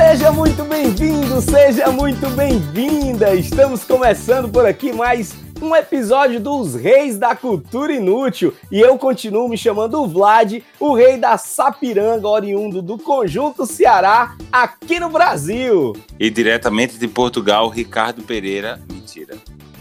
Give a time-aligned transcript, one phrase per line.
[0.00, 3.34] Seja muito bem-vindo, seja muito bem-vinda!
[3.34, 9.46] Estamos começando por aqui mais um episódio dos Reis da Cultura Inútil e eu continuo
[9.46, 15.92] me chamando Vlad, o rei da Sapiranga, oriundo do Conjunto Ceará, aqui no Brasil.
[16.18, 19.36] E diretamente de Portugal, Ricardo Pereira, mentira,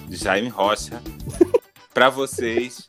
[0.10, 1.02] Jaime Rocha,
[1.94, 2.86] para vocês.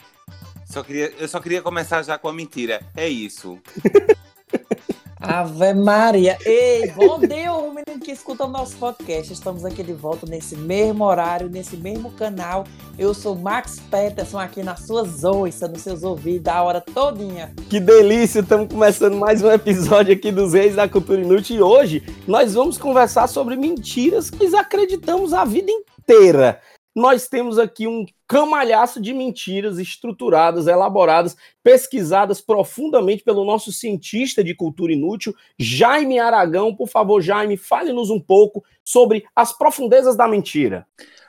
[0.67, 2.81] Só queria, eu só queria começar já com a mentira.
[2.97, 3.56] É isso.
[5.20, 6.38] Ave Maria!
[6.47, 9.30] Ei, bom dia, o menino que escuta o nosso podcast.
[9.30, 12.64] Estamos aqui de volta nesse mesmo horário, nesse mesmo canal.
[12.98, 17.53] Eu sou Max Peterson aqui nas suas oiças, nos seus ouvidos, a hora todinha.
[17.69, 18.41] Que delícia!
[18.41, 22.78] Estamos começando mais um episódio aqui dos Reis da Cultura Inútil e hoje nós vamos
[22.78, 26.58] conversar sobre mentiras que acreditamos a vida inteira.
[26.94, 34.55] Nós temos aqui um camalhaço de mentiras estruturadas, elaboradas, pesquisadas profundamente pelo nosso cientista de
[34.55, 36.74] cultura inútil, Jaime Aragão.
[36.74, 40.86] Por favor, Jaime, fale-nos um pouco sobre as profundezas da mentira.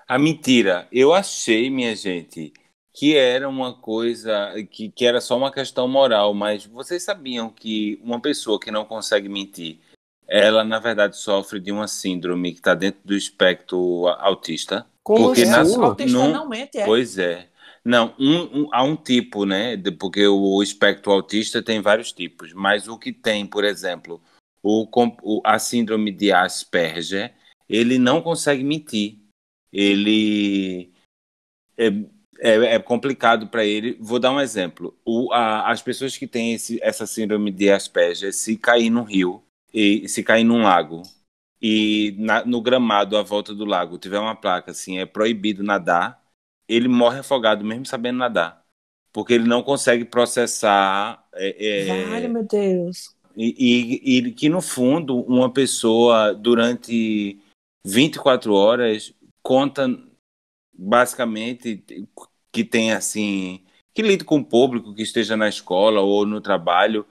[0.07, 2.51] A mentira, eu achei, minha gente,
[2.91, 7.99] que era uma coisa, que, que era só uma questão moral, mas vocês sabiam que
[8.03, 9.79] uma pessoa que não consegue mentir,
[10.27, 14.85] ela na verdade sofre de uma síndrome que está dentro do espectro autista?
[15.03, 15.51] Como Porque assim?
[15.77, 16.85] na- Autista não- não mente, é.
[16.85, 17.49] Pois é.
[17.83, 19.75] Não, um- um- há um tipo, né?
[19.75, 24.21] de- porque o espectro autista tem vários tipos, mas o que tem, por exemplo,
[24.61, 27.33] o, com- o- a síndrome de Asperger,
[27.67, 29.17] ele não consegue mentir.
[29.73, 30.91] Ele
[31.77, 31.87] é,
[32.39, 33.97] é- é complicado para ele.
[33.99, 34.95] Vou dar um exemplo.
[35.03, 39.41] O- a- as pessoas que têm esse- essa síndrome de Asperger, se cair num rio
[39.73, 41.01] e se cair num lago
[41.61, 46.21] e na- no gramado à volta do lago tiver uma placa assim, é proibido nadar,
[46.67, 48.65] ele morre afogado mesmo sabendo nadar,
[49.13, 53.15] porque ele não consegue processar é, é, Vale, meu Deus.
[53.35, 57.39] e, e- e que no fundo uma pessoa durante
[57.85, 59.13] 24 horas
[59.43, 59.87] conta
[60.73, 61.83] basicamente
[62.51, 63.63] que tem assim
[63.93, 67.05] que lide com o público que esteja na escola ou no trabalho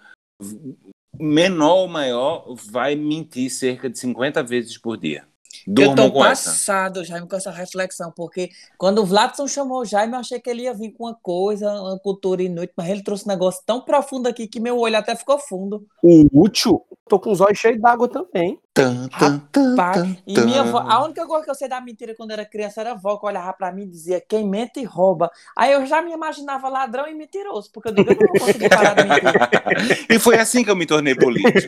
[1.19, 5.25] menor ou maior vai mentir cerca de 50 vezes por dia.
[5.67, 6.51] eu tô com essa.
[6.51, 10.49] passado, Jaime, com essa reflexão, porque quando o Vladson chamou o Jaime, eu achei que
[10.49, 13.81] ele ia vir com uma coisa, uma cultura inútil, mas ele trouxe um negócio tão
[13.81, 15.87] profundo aqui que meu olho até ficou fundo.
[16.03, 18.59] O útil, tô com os olhos cheios d'água também.
[18.79, 22.81] Rapaz, e minha avó, a única coisa que eu sei da mentira quando era criança
[22.81, 25.29] era a avó que olhava pra mim e dizia quem mente rouba.
[25.57, 28.69] Aí eu já me imaginava ladrão e mentiroso, porque eu digo, eu não vou conseguir
[28.69, 30.07] parar de mentir.
[30.09, 31.67] e foi assim que eu me tornei político.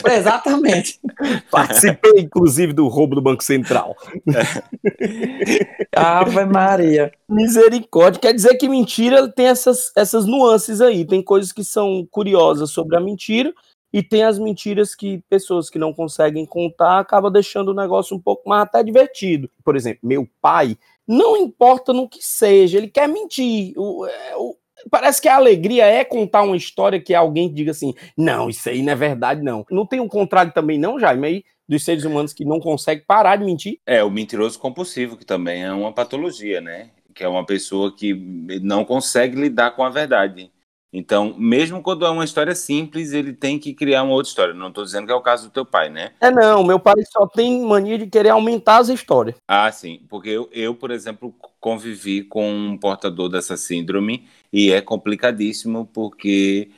[0.00, 1.00] Foi- Exatamente.
[1.50, 3.96] Participei, inclusive, do roubo do Banco Central.
[5.96, 7.12] Ave Maria.
[7.28, 8.20] Misericórdia.
[8.20, 11.04] Quer dizer que mentira tem essas, essas nuances aí.
[11.04, 13.52] Tem coisas que são curiosas sobre a mentira
[13.92, 18.20] e tem as mentiras que pessoas que não conseguem contar acabam deixando o negócio um
[18.20, 19.50] pouco mais até divertido.
[19.64, 20.76] Por exemplo, meu pai,
[21.06, 23.74] não importa no que seja, ele quer mentir.
[23.76, 24.56] O- é, o-
[24.90, 28.82] parece que a alegria é contar uma história que alguém diga assim: não, isso aí
[28.82, 29.64] não é verdade, não.
[29.70, 33.36] Não tem um contrário também, não, Jaime, aí, dos seres humanos que não conseguem parar
[33.36, 33.78] de mentir.
[33.86, 36.90] É, o mentiroso compulsivo, que também é uma patologia, né?
[37.14, 38.14] Que é uma pessoa que
[38.62, 40.50] não consegue lidar com a verdade.
[40.92, 44.52] Então, mesmo quando é uma história simples, ele tem que criar uma outra história.
[44.52, 46.12] Não estou dizendo que é o caso do teu pai, né?
[46.20, 49.36] É, não, meu pai só tem mania de querer aumentar as histórias.
[49.48, 50.04] Ah, sim.
[50.10, 56.70] Porque eu, eu, por exemplo, convivi com um portador dessa síndrome e é complicadíssimo porque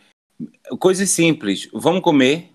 [0.79, 1.69] coisas simples.
[1.73, 2.55] Vamos comer?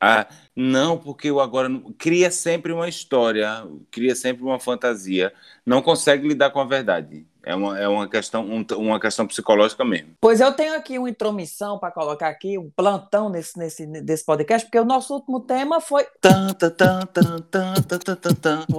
[0.00, 1.68] Ah, não, porque eu agora
[1.98, 5.32] cria sempre uma história, cria sempre uma fantasia,
[5.66, 7.26] não consegue lidar com a verdade.
[7.44, 10.14] É uma, é uma questão um, uma questão psicológica mesmo.
[10.20, 14.66] Pois eu tenho aqui uma intromissão para colocar aqui, um plantão nesse, nesse, nesse podcast,
[14.66, 16.06] porque o nosso último tema foi.
[16.20, 17.20] Tanta, tanta,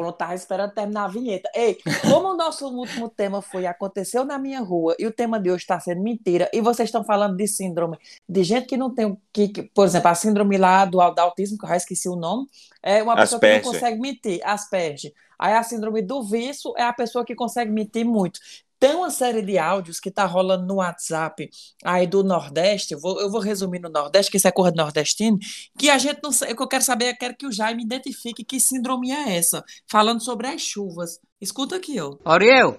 [0.10, 1.50] estava esperando terminar a vinheta.
[1.56, 5.50] Ei, como o nosso último tema foi Aconteceu na Minha Rua e o tema de
[5.50, 7.98] hoje está sendo mentira, e vocês estão falando de síndrome,
[8.28, 9.18] de gente que não tem.
[9.32, 12.16] Que, que, por exemplo, a síndrome lá do, do autismo, que eu já esqueci o
[12.16, 12.46] nome,
[12.84, 13.60] é uma pessoa Asperger.
[13.60, 15.14] que não consegue mentir, Asperger.
[15.40, 18.40] Aí a síndrome do vício é a pessoa que consegue mentir muito.
[18.80, 21.50] Tem uma série de áudios que tá rolando no WhatsApp
[21.84, 25.38] aí do Nordeste, eu vou, eu vou resumir no Nordeste, que isso é do nordestino,
[25.78, 27.84] que a gente não sabe, o que eu quero saber, eu quero que o Jaime
[27.84, 31.20] identifique que síndrome é essa, falando sobre as chuvas.
[31.42, 32.16] Escuta aqui, ó.
[32.24, 32.78] Ariel,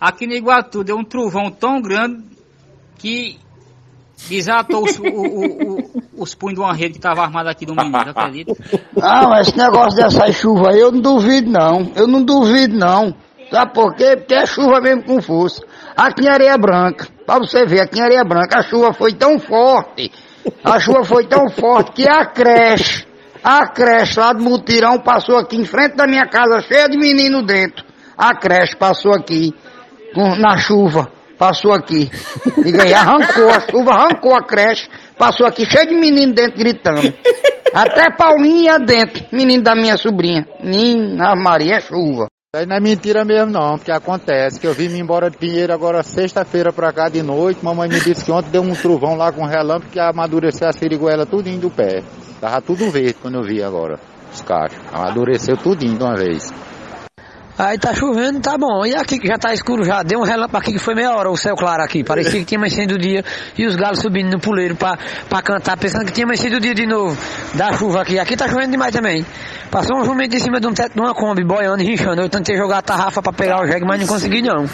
[0.00, 2.24] aqui no Iguatu deu um trovão tão grande
[2.98, 3.38] que
[4.28, 5.91] desatou o, o, o,
[6.22, 7.92] os punhos de uma rede que estava armada aqui do menino?
[8.96, 11.92] Não, esse negócio dessa chuva aí eu não duvido não.
[11.94, 13.14] Eu não duvido não.
[13.50, 14.16] Sabe por quê?
[14.16, 15.62] Porque é chuva mesmo com força.
[15.96, 19.38] Aqui em Areia Branca, pra você ver, aqui em Areia Branca a chuva foi tão
[19.38, 20.10] forte,
[20.64, 23.06] a chuva foi tão forte que a creche,
[23.44, 27.42] a creche lá do Mutirão passou aqui em frente da minha casa, cheia de menino
[27.42, 27.84] dentro.
[28.16, 29.54] A creche passou aqui,
[30.14, 32.10] com- na chuva, passou aqui.
[32.64, 37.12] E aí arrancou, a chuva arrancou a creche, passou aqui cheio de menino dentro gritando.
[37.74, 40.46] Até Paulinha dentro, menino da minha sobrinha.
[40.62, 42.26] Menina Maria, é chuva.
[42.54, 45.72] Aí não é mentira mesmo não, porque acontece que eu vim me embora de Pinheiro
[45.72, 49.32] agora sexta-feira pra cá de noite, mamãe me disse que ontem deu um trovão lá
[49.32, 52.02] com relâmpago que amadureceu a siriguela tudinho do pé.
[52.38, 53.98] Tava tudo verde quando eu vi agora,
[54.30, 54.78] os cachos.
[54.92, 56.52] Amadureceu tudinho de uma vez.
[57.62, 58.84] Aí tá chovendo, tá bom.
[58.84, 61.30] E aqui que já tá escuro já, deu um relâmpago aqui que foi meia hora
[61.30, 62.02] o céu claro aqui.
[62.02, 63.24] Parecia que tinha amanhecido o dia
[63.56, 64.98] e os galos subindo no puleiro pra,
[65.28, 67.16] pra cantar, pensando que tinha amanhecido o dia de novo
[67.54, 68.18] da chuva aqui.
[68.18, 69.24] Aqui tá chovendo demais também.
[69.70, 72.20] Passou um jumento em cima de um teto de uma Kombi, boiando e rinchando.
[72.20, 74.64] Eu tentei jogar a tarrafa pra pegar o jegue, mas não consegui não.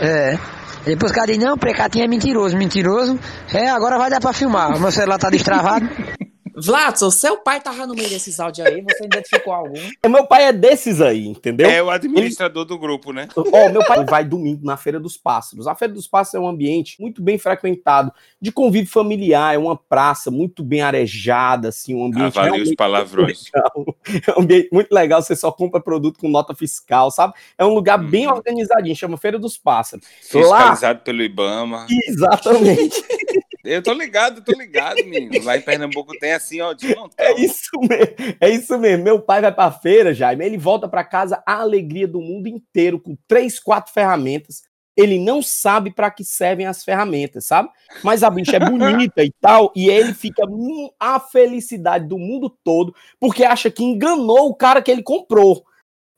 [0.00, 0.38] É.
[0.86, 3.20] Depois o cara disse, não, precatinho é mentiroso, mentiroso.
[3.52, 4.74] É, agora vai dar pra filmar.
[4.74, 5.86] O meu celular tá destravado.
[6.54, 9.78] Vladson, seu pai tava no meio desses áudios aí, você identificou algum?
[10.08, 11.68] Meu pai é desses aí, entendeu?
[11.68, 13.28] É o administrador do grupo, né?
[13.36, 15.66] Ó, meu pai vai domingo na Feira dos Pássaros.
[15.66, 19.76] A Feira dos Pássaros é um ambiente muito bem frequentado, de convívio familiar, é uma
[19.76, 23.44] praça muito bem arejada, assim, um ambiente Avalie os palavrões.
[23.54, 23.96] legal.
[24.28, 27.32] É um ambiente muito legal, você só compra produto com nota fiscal, sabe?
[27.56, 28.34] É um lugar bem Uhum.
[28.34, 30.04] organizadinho, chama Feira dos Pássaros.
[30.34, 31.86] Lá, Fiscalizado pelo Ibama.
[32.06, 33.02] exatamente.
[33.64, 35.44] Eu tô ligado, tô ligado, menino.
[35.44, 37.12] Lá em Pernambuco tem assim, ó, de montão.
[37.18, 39.04] É isso mesmo, é isso mesmo.
[39.04, 42.98] Meu pai vai pra feira, Jaime, ele volta pra casa a alegria do mundo inteiro,
[42.98, 44.62] com três, quatro ferramentas.
[44.96, 47.70] Ele não sabe pra que servem as ferramentas, sabe?
[48.02, 52.54] Mas a bicha é bonita e tal, e ele fica hum, a felicidade do mundo
[52.62, 55.64] todo, porque acha que enganou o cara que ele comprou.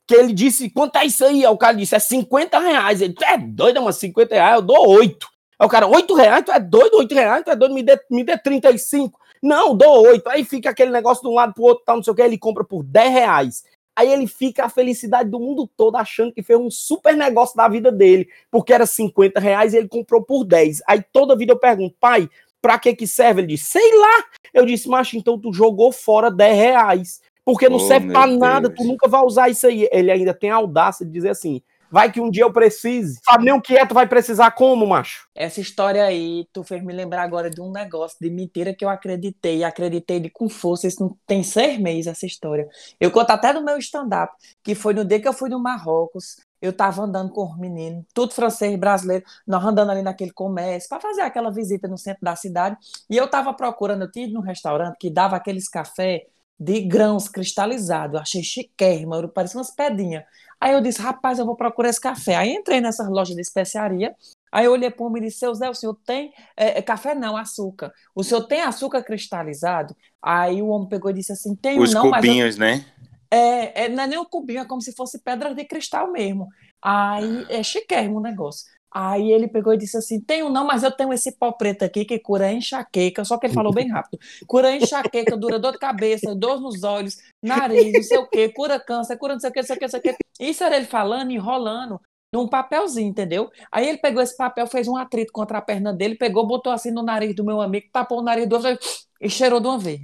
[0.07, 1.45] Que ele disse, quanto é isso aí?
[1.47, 3.01] O cara disse, é 50 reais.
[3.01, 5.34] Ele, é doido, mas 50 reais, eu dou 8.
[5.59, 6.43] Aí o cara, 8 reais?
[6.45, 6.97] Tu é doido?
[6.97, 7.43] 8 reais?
[7.43, 7.73] Tu é doido?
[7.73, 9.19] Me dê, me dê 35.
[9.41, 10.27] Não, dou 8.
[10.29, 12.21] Aí fica aquele negócio de um lado pro outro, tal, não sei o que.
[12.21, 13.63] Ele compra por 10 reais.
[13.95, 17.65] Aí ele fica a felicidade do mundo todo achando que fez um super negócio da
[17.69, 20.81] vida dele, porque era 50 reais e ele comprou por 10.
[20.85, 22.29] Aí toda vida eu pergunto, pai,
[22.61, 23.39] pra que que serve?
[23.41, 24.25] Ele disse, sei lá.
[24.53, 28.67] Eu disse, macho, então tu jogou fora 10 reais, porque não Oh, serve pra nada,
[28.67, 28.79] Deus.
[28.81, 29.87] tu nunca vai usar isso aí.
[29.89, 31.61] Ele ainda tem a audácia de dizer assim,
[31.91, 33.19] vai que um dia eu precise.
[33.23, 35.27] Sabe nem o que é, tu vai precisar como, macho?
[35.35, 38.89] Essa história aí, tu fez me lembrar agora de um negócio de mentira que eu
[38.89, 42.67] acreditei, acreditei de com força, isso não tem seis meses essa história.
[42.99, 44.33] Eu conto até no meu stand-up,
[44.63, 48.05] que foi no dia que eu fui no Marrocos, eu tava andando com os meninos,
[48.13, 52.35] tudo francês, brasileiro, nós andando ali naquele comércio, para fazer aquela visita no centro da
[52.35, 52.77] cidade,
[53.09, 56.25] e eu tava procurando, eu tinha ido num restaurante que dava aqueles café
[56.59, 60.23] de grãos cristalizados, eu achei chiquérrimo, parecia umas pedrinhas.
[60.59, 62.35] Aí eu disse, rapaz, eu vou procurar esse café.
[62.35, 64.15] Aí entrei nessa loja de especiaria,
[64.55, 66.81] Aí eu olhei para o homem e disse, seu Zé, o senhor tem é, é,
[66.81, 67.91] café não, açúcar.
[68.15, 69.93] O senhor tem açúcar cristalizado?
[70.21, 72.85] Aí o homem pegou e disse assim, tenho Os não, mas eu- cubinhos, né?
[73.29, 76.47] é, é, não é nem um cubinho, é como se fosse pedra de cristal mesmo.
[76.81, 78.65] Aí é chiquérrimo o negócio.
[78.89, 82.05] Aí ele pegou e disse assim: tenho não, mas eu tenho esse pó preto aqui
[82.05, 83.25] que cura enxaqueca.
[83.25, 87.17] Só que ele falou bem rápido: cura enxaqueca, dura dor de cabeça, dor nos olhos,
[87.43, 89.79] nariz, não sei o quê, cura câncer, cura não sei o quê, não sei o
[89.79, 90.15] quê, não sei o quê.
[90.39, 91.99] Isso era ele falando, enrolando
[92.33, 93.49] num papelzinho, entendeu?
[93.71, 96.91] Aí ele pegou esse papel, fez um atrito contra a perna dele, pegou, botou assim
[96.91, 98.77] no nariz do meu amigo, tapou o nariz do outro
[99.21, 100.01] e cheirou de uma vez.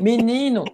[0.00, 0.64] Menino,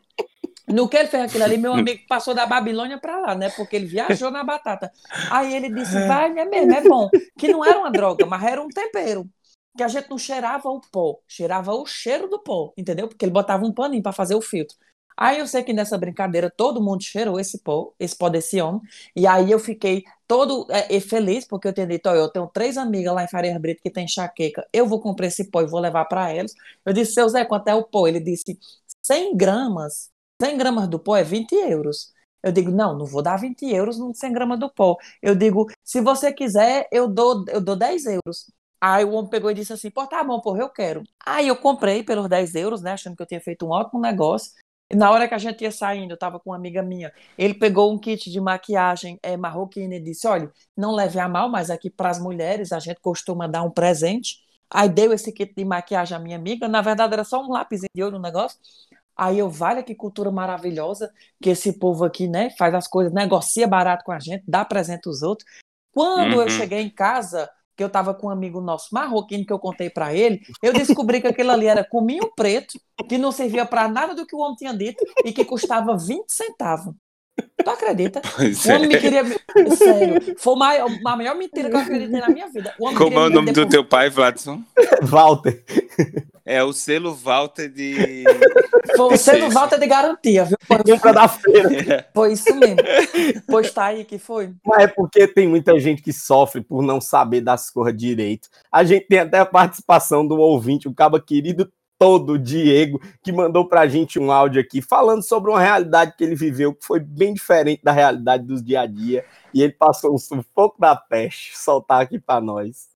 [0.68, 3.50] no que ele fez aquilo ali, meu amigo passou da Babilônia pra lá, né?
[3.50, 4.92] Porque ele viajou na batata.
[5.30, 7.08] Aí ele disse: vai, é mesmo, é bom.
[7.36, 9.28] Que não era uma droga, mas era um tempero.
[9.76, 13.08] Que a gente não cheirava o pó, cheirava o cheiro do pó, entendeu?
[13.08, 14.76] Porque ele botava um paninho para fazer o filtro.
[15.16, 18.80] Aí eu sei que nessa brincadeira todo mundo cheirou esse pó, esse pó desse homem,
[19.14, 23.14] e aí eu fiquei todo é, feliz, porque eu tinha dito, eu tenho três amigas
[23.14, 26.04] lá em Faria Brito que tem enxaqueca, eu vou comprar esse pó e vou levar
[26.06, 26.54] para elas.
[26.84, 28.06] Eu disse, seu Zé, quanto é o pó?
[28.08, 28.58] Ele disse,
[29.02, 32.12] 100 gramas, 100 gramas do pó é 20 euros.
[32.42, 34.96] Eu digo, não, não vou dar 20 euros no 100 gramas do pó.
[35.20, 38.50] Eu digo, se você quiser, eu dou, eu dou 10 euros.
[38.80, 41.04] Aí o homem pegou e disse assim, pô, tá bom, porra, eu quero.
[41.24, 44.50] Aí eu comprei pelos 10 euros, né, achando que eu tinha feito um ótimo negócio.
[44.94, 47.92] Na hora que a gente ia saindo, eu tava com uma amiga minha, ele pegou
[47.92, 51.90] um kit de maquiagem é, marroquina e disse: Olha, não leve a mal, mas aqui
[51.90, 54.36] para as mulheres a gente costuma dar um presente.
[54.70, 56.68] Aí deu esse kit de maquiagem à minha amiga.
[56.68, 58.58] Na verdade, era só um lápis de olho no negócio.
[59.16, 63.68] Aí eu, vale que cultura maravilhosa que esse povo aqui, né, faz as coisas, negocia
[63.68, 65.48] barato com a gente, dá presente aos outros.
[65.92, 66.42] Quando Uhum.
[66.42, 67.48] eu cheguei em casa,
[67.82, 71.20] que eu tava com um amigo nosso marroquino que eu contei para ele, eu descobri
[71.20, 74.54] que aquilo ali era cominho preto, que não servia para nada do que o homem
[74.54, 76.94] tinha dito e que custava 20 centavos.
[77.64, 78.20] Tu acredita?
[78.36, 78.98] Pois O homem me é.
[78.98, 79.24] queria.
[79.76, 82.74] Sério, foi a maior, a maior mentira que eu acreditei na minha vida.
[82.78, 84.62] O homem Como é o me nome do por- teu pai, Vladson?
[85.02, 85.62] Walter.
[86.44, 88.24] É o selo Walter de.
[88.96, 90.56] Foi o selo Walter de garantia, viu?
[90.66, 92.08] Foi, da feira.
[92.12, 92.76] foi isso mesmo.
[93.46, 94.52] Pois tá aí que foi.
[94.66, 98.48] Mas é porque tem muita gente que sofre por não saber das coisas direito.
[98.72, 101.70] A gente tem até a participação do ouvinte, o caba querido
[102.02, 106.34] todo, Diego, que mandou pra gente um áudio aqui falando sobre uma realidade que ele
[106.34, 109.24] viveu que foi bem diferente da realidade dos dia a dia.
[109.54, 111.56] E ele passou um sufoco da peste.
[111.56, 112.88] Soltar aqui pra nós.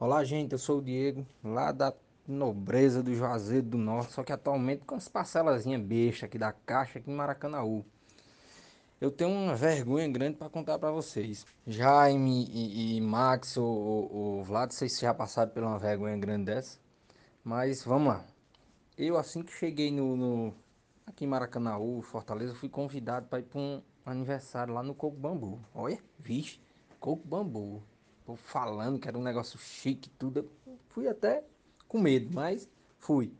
[0.00, 1.92] Olá, gente, eu sou o Diego, lá da
[2.26, 6.98] nobreza do Juazeiro do Norte, só que atualmente com as parcelazinhas besta aqui da Caixa,
[6.98, 7.84] aqui em Maracanaú.
[9.00, 11.44] Eu tenho uma vergonha grande para contar para vocês.
[11.66, 16.78] Jaime e, e Max, o, o, Vlad, vocês já passaram por uma vergonha grande dessa?
[17.44, 18.24] Mas vamos lá.
[18.96, 20.54] Eu, assim que cheguei no, no-
[21.06, 25.60] aqui em Maracanaú, Fortaleza, fui convidado para ir para um aniversário lá no Coco Bambu.
[25.74, 26.58] Olha, vixe,
[26.98, 27.82] Coco Bambu.
[28.24, 30.50] Tô falando que era um negócio chique tudo.
[30.88, 31.44] Fui até
[31.86, 32.66] com medo, mas
[32.98, 33.30] fui.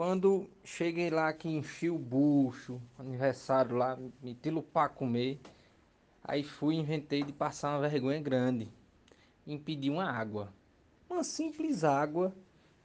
[0.00, 5.38] Quando cheguei lá que enchi o bucho, aniversário lá, meti o pra comer.
[6.24, 8.72] Aí fui inventei de passar uma vergonha grande.
[9.46, 10.54] Em pedir uma água.
[11.06, 12.34] Uma simples água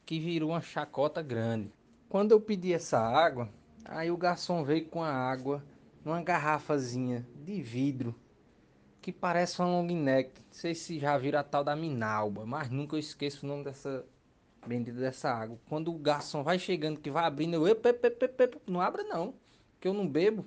[0.05, 1.72] que virou uma chacota grande.
[2.10, 3.48] Quando eu pedi essa água,
[3.86, 5.63] aí o garçom veio com a água
[6.03, 8.13] numa garrafazinha de vidro
[9.01, 10.34] que parece uma long neck.
[10.38, 13.63] Não sei se já viram a tal da Minalba, mas nunca eu esqueço o nome
[13.63, 14.05] dessa
[14.65, 15.60] bendita dessa água.
[15.69, 18.81] Quando o garçom vai chegando, que vai abrindo, eu, "Epa, epa, epa, epa, epa", não
[18.81, 19.34] abra não,
[19.79, 20.45] que eu não bebo.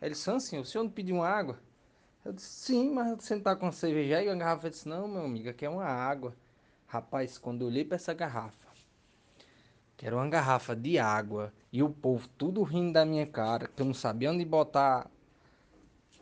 [0.00, 1.58] Ele disse, "Ah, senhor, o senhor não pediu uma água?
[2.26, 4.26] Eu disse, sim, mas você não tá com uma cerveja aí?
[4.26, 6.34] E a garrafa disse, não, meu amigo, aqui é uma água.
[6.88, 8.66] Rapaz, quando eu olhei para essa garrafa,
[9.96, 13.80] que era uma garrafa de água, e o povo tudo rindo da minha cara, que
[13.80, 15.08] eu não sabia onde botar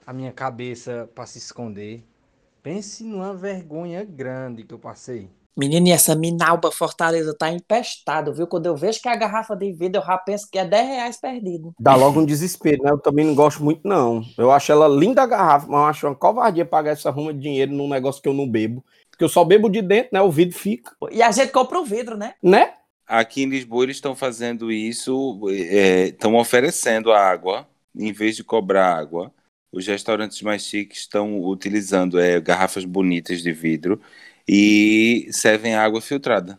[0.06, 2.04] a minha cabeça para se esconder.
[2.62, 5.30] Pense numa vergonha grande que eu passei.
[5.56, 8.46] Menino, e essa Minalba Fortaleza tá empestado, viu?
[8.46, 10.88] Quando eu vejo que é a garrafa de vidro, eu já penso que é 10
[10.88, 11.72] reais perdido.
[11.78, 12.90] Dá logo um desespero, né?
[12.90, 14.24] Eu também não gosto muito, não.
[14.36, 17.38] Eu acho ela linda a garrafa, mas eu acho uma covardia pagar essa ruma de
[17.38, 18.84] dinheiro num negócio que eu não bebo.
[19.08, 20.20] Porque eu só bebo de dentro, né?
[20.20, 20.90] O vidro fica.
[21.12, 22.34] E a gente compra o vidro, né?
[22.42, 22.72] Né?
[23.06, 28.96] Aqui em Lisboa eles estão fazendo isso, estão oferecendo a água, em vez de cobrar
[28.96, 29.32] água.
[29.70, 34.00] Os restaurantes mais chiques estão utilizando é, garrafas bonitas de vidro
[34.46, 36.58] e servem água filtrada,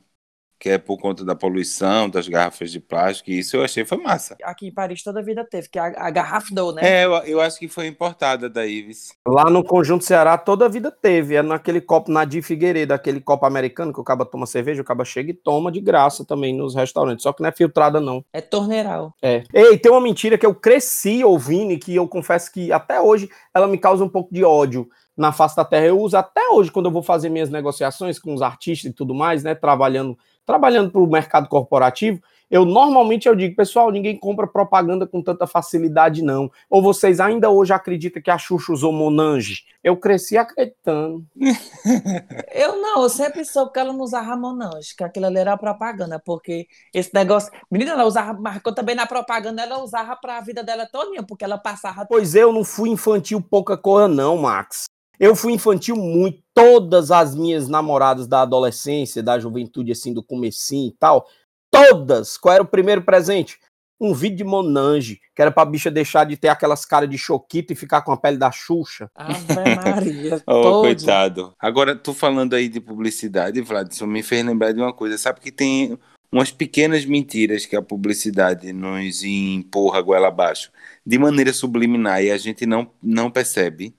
[0.59, 3.29] que é por conta da poluição, das garrafas de plástico.
[3.29, 4.35] E isso eu achei foi massa.
[4.43, 6.81] Aqui em Paris toda a vida teve, que é a, a garrafa do, né?
[6.83, 9.13] É, eu, eu acho que foi importada da Ives.
[9.27, 11.35] Lá no Conjunto Ceará toda a vida teve.
[11.35, 15.05] É naquele copo Nadir Figueiredo, aquele copo americano que o caba toma cerveja, o caba
[15.05, 17.21] chega e toma de graça também nos restaurantes.
[17.21, 18.25] Só que não é filtrada, não.
[18.33, 19.13] É torneiral.
[19.21, 19.43] É.
[19.53, 23.29] Ei, tem uma mentira que eu cresci ouvindo e que eu confesso que até hoje
[23.53, 25.85] ela me causa um pouco de ódio na face da terra.
[25.85, 29.13] Eu uso até hoje quando eu vou fazer minhas negociações com os artistas e tudo
[29.13, 32.21] mais, né, trabalhando trabalhando para o mercado corporativo.
[32.49, 36.51] Eu normalmente eu digo, pessoal, ninguém compra propaganda com tanta facilidade não.
[36.69, 39.65] Ou vocês ainda hoje acreditam que a Xuxa usou Monange?
[39.83, 41.25] Eu cresci acreditando.
[42.53, 46.19] Eu não, eu sempre soube que ela não usava Monange, que aquilo ali era propaganda,
[46.23, 47.51] porque esse negócio.
[47.69, 51.43] Menina, ela usava, marcou também na propaganda, ela usava para a vida dela todinha, porque
[51.43, 52.05] ela passava.
[52.05, 54.85] Pois eu não fui infantil pouca coisa, não, Max.
[55.19, 56.43] Eu fui infantil muito.
[56.53, 61.27] Todas as minhas namoradas da adolescência, da juventude, assim, do comecinho e tal,
[61.69, 62.37] todas.
[62.37, 63.59] Qual era o primeiro presente?
[63.99, 67.71] Um vídeo de Monange, que era pra bicha deixar de ter aquelas caras de choquito
[67.71, 69.09] e ficar com a pele da Xuxa.
[69.15, 70.43] Ave Maria.
[70.47, 71.53] Oh, coitado.
[71.59, 75.17] Agora, tu falando aí de publicidade, Vladson, me fez lembrar de uma coisa.
[75.17, 75.97] Sabe que tem
[76.31, 80.69] umas pequenas mentiras que a publicidade nos empurra goela abaixo,
[81.05, 83.95] de maneira subliminar, e a gente não, não percebe.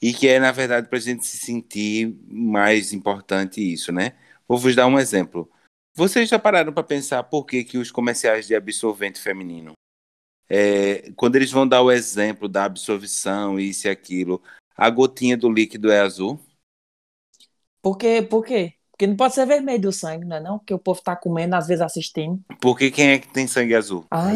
[0.00, 4.14] E que é, na verdade, para a gente se sentir mais importante isso, né?
[4.48, 5.50] Vou vos dar um exemplo.
[5.94, 9.72] Vocês já pararam para pensar por que, que os comerciais de absorvente feminino,
[10.48, 14.42] é, quando eles vão dar o exemplo da absorção, isso e aquilo,
[14.76, 16.40] a gotinha do líquido é azul?
[17.82, 18.22] Por quê?
[18.22, 18.74] Por quê?
[18.90, 20.58] Porque não pode ser vermelho do sangue, não é não?
[20.58, 22.42] Porque o povo tá comendo, às vezes assistindo.
[22.60, 24.04] Porque quem é que tem sangue azul?
[24.10, 24.32] Ah,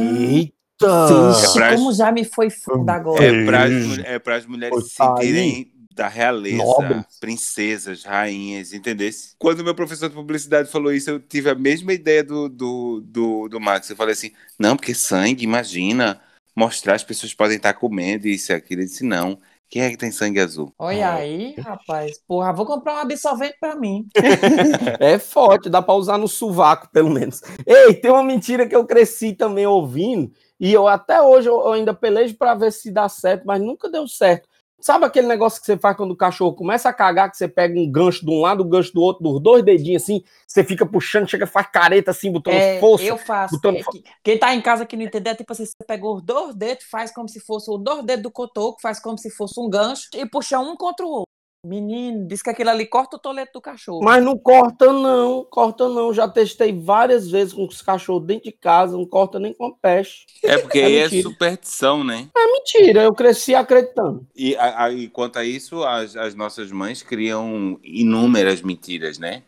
[0.82, 1.32] Eita!
[1.32, 3.24] vixe, É pra- como já me foi fundo agora.
[3.24, 3.68] É para
[4.04, 7.04] é pras mulheres se sentirem da realeza, Nobres.
[7.20, 9.34] princesas, rainhas, entendesse?
[9.38, 13.48] Quando meu professor de publicidade falou isso, eu tive a mesma ideia do, do, do,
[13.48, 13.88] do Max.
[13.90, 16.20] Eu falei assim, não, porque sangue, imagina,
[16.56, 18.80] mostrar as pessoas podem estar comendo isso e aquilo.
[18.80, 19.38] Ele disse, não,
[19.68, 20.73] quem é que tem sangue azul?
[20.78, 22.18] Olha aí, rapaz.
[22.26, 24.06] Porra, vou comprar um absorvente pra mim.
[25.00, 27.40] É forte, dá pra usar no sovaco, pelo menos.
[27.66, 30.30] Ei, tem uma mentira que eu cresci também ouvindo,
[30.61, 34.06] e eu até hoje eu ainda pelejo pra ver se dá certo, mas nunca deu
[34.06, 34.49] certo.
[34.84, 37.80] Sabe aquele negócio que você faz quando o cachorro começa a cagar, que você pega
[37.80, 40.84] um gancho de um lado, um gancho do outro, dos dois dedinhos assim, você fica
[40.84, 43.06] puxando, chega, faz careta assim, botando É, força.
[43.06, 43.54] eu faço.
[43.54, 46.16] botando É, que- quem tá em casa que não entender, é tipo assim, você pegou
[46.16, 49.30] os dois dedos, faz como se fosse o dois dedos do cotoco, faz como se
[49.30, 51.33] fosse um gancho e puxa um contra o outro.
[51.64, 54.00] Menino, diz que aquilo ali corta o toleto do cachorro.
[54.04, 56.12] Mas não corta, não, corta não.
[56.12, 60.26] Já testei várias vezes com os cachorros dentro de casa, não corta nem com peste.
[60.44, 61.23] É porque É aí é mentira.
[61.30, 62.28] superstição, né?
[62.37, 64.26] É mentira, eu cresci acreditando.
[64.37, 69.42] E, a, a- e quanto a isso, as, as nossas mães criam inúmeras mentiras, né?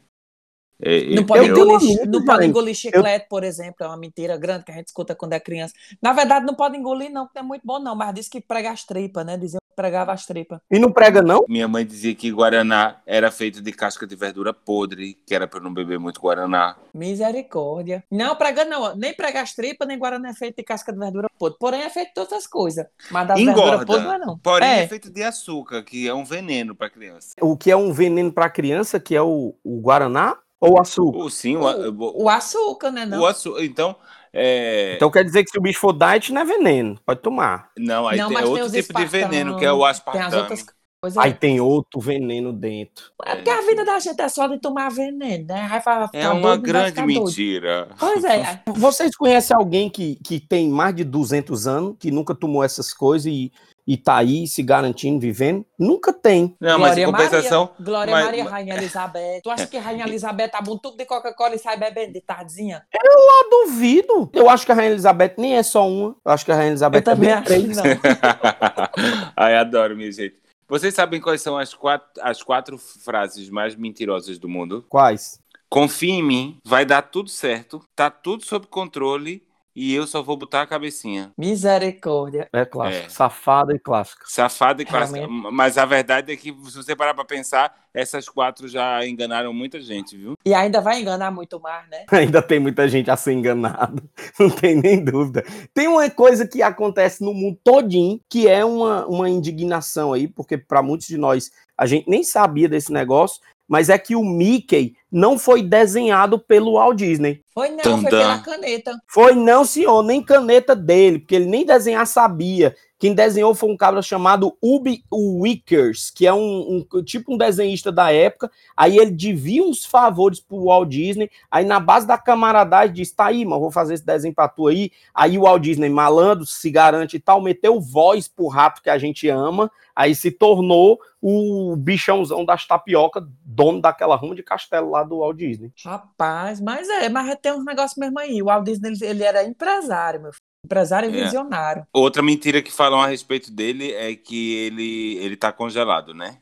[0.81, 3.87] É, Não é- pode, eu- engolir, eu- não pode eu- engolir chiclete, por exemplo, é
[3.87, 5.73] uma mentira grande que a gente escuta quando é criança.
[6.03, 8.41] Na verdade, não pode engolir, não, porque não é muito bom, não, mas diz que
[8.41, 9.39] prega as tripas, né?
[9.39, 10.59] Que pregava as tripas.
[10.71, 11.45] E não prega, não?
[11.47, 15.61] Minha mãe dizia que Guaraná era feito de casca de verdura podre, que era para
[15.61, 16.77] não beber muito Guaraná.
[16.95, 18.03] Misericórdia.
[18.11, 21.29] Não, prega não, nem prega as tripas, nem guaraná é feito de casca de verdura
[21.39, 21.59] podre.
[21.61, 22.87] Porém, é feito de todas as coisas.
[23.11, 24.27] Mas das verduras podres não é Engorda.
[24.27, 24.39] não.
[24.39, 24.83] Porém, é.
[24.85, 24.89] é.
[24.89, 27.35] feito de açúcar, que é um veneno para criança.
[27.41, 31.19] O que é um veneno pra criança, que é o, o Guaraná ou o açúcar?
[31.19, 33.05] Ou sim, o, o, O açúcar, né?
[33.05, 33.63] Não, o açúcar.
[33.63, 33.97] Então,
[34.37, 34.95] é...
[34.97, 37.71] Então quer dizer que se o bicho for diet, não é veneno, pode tomar.
[37.79, 39.97] não, aí não tem mas outro os tipo de veneno, que é o Tem as
[39.99, 40.37] aspartame.
[40.37, 40.77] outras coisas.
[41.19, 43.13] Aí tem outro veneno dentro.
[43.25, 45.67] É porque a vida da gente é só de tomar veneno, né?
[45.69, 47.25] Vai ficar É uma doido, vai grande doido.
[47.25, 47.89] mentira.
[47.99, 48.63] Pois é.
[48.75, 53.27] Vocês conhecem alguém que, que tem mais de 200 anos, que nunca tomou essas coisas
[53.27, 53.53] e,
[53.87, 55.65] e tá aí se garantindo, vivendo?
[55.79, 56.57] Nunca tem.
[56.61, 57.61] Não, mas em Glória compensação.
[57.79, 59.41] Maria, Glória mas- Maria, mas- Rainha Elizabeth.
[59.43, 62.83] Tu acha que Rainha Elizabeth abre um tubo de Coca-Cola e sai bebendo de tardezinha?
[62.93, 64.31] Eu duvido.
[64.33, 66.17] Eu acho que a Rainha Elizabeth nem é só uma.
[66.25, 67.77] Eu acho que a Rainha Elizabeth Eu também é três.
[67.77, 67.85] não.
[69.37, 70.35] Ai, adoro, minha gente.
[70.69, 74.85] Vocês sabem quais são as quatro, as quatro frases mais mentirosas do mundo?
[74.89, 75.39] Quais?
[75.69, 79.43] Confia em mim, vai dar tudo certo, tá tudo sob controle
[79.77, 81.31] e eu só vou botar a cabecinha.
[81.37, 82.49] Misericórdia.
[82.51, 83.07] É clássico.
[83.07, 83.09] É.
[83.11, 84.25] Safada e clássica.
[84.27, 85.19] Safado e clássico.
[85.19, 85.53] Realmente.
[85.53, 89.79] Mas a verdade é que, se você parar pra pensar, essas quatro já enganaram muita
[89.79, 90.35] gente, viu?
[90.47, 92.07] E ainda vai enganar muito mais, né?
[92.11, 94.03] Ainda tem muita gente a ser enganada,
[94.41, 95.45] não tem nem dúvida.
[95.75, 100.57] Tem uma coisa que acontece no mundo todinho, que é uma, uma indignação aí, porque
[100.57, 104.97] para muitos de nós a gente nem sabia desse negócio, mas é que o Mickey
[105.13, 107.45] não foi desenhado pelo Walt Disney.
[107.57, 109.01] Foi não, Tum, foi pela caneta.
[109.07, 112.77] Foi não, senhor, nem caneta dele, porque ele nem desenhar sabia.
[112.99, 117.91] Quem desenhou foi um cabra chamado Ubi Wickers, que é um, um- tipo um desenhista
[117.93, 118.51] da época.
[118.77, 121.31] Aí ele devia uns favores pro Walt Disney.
[121.51, 124.67] Aí na base da camaradagem disse: tá aí, mano, vou fazer esse desenho pra tu
[124.67, 124.91] aí.
[125.15, 128.99] Aí o Walt Disney, malandro, se garante e tal, meteu voz pro rato que a
[128.99, 129.71] gente ama.
[129.95, 135.37] Aí se tornou o bichãozão das tapioca, dono daquela ruma de castelo lá do Walt
[135.37, 135.73] Disney.
[135.85, 138.43] Rapaz, mas é, mas tem uns negócios mesmo aí.
[138.43, 140.43] O Walt Disney, ele, ele era empresário, meu filho.
[140.65, 141.25] Empresário e É.
[141.25, 141.87] visionário.
[141.93, 146.41] Outra mentira que falam a respeito dele é que ele, ele tá congelado, né?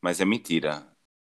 [0.00, 0.86] Mas é mentira.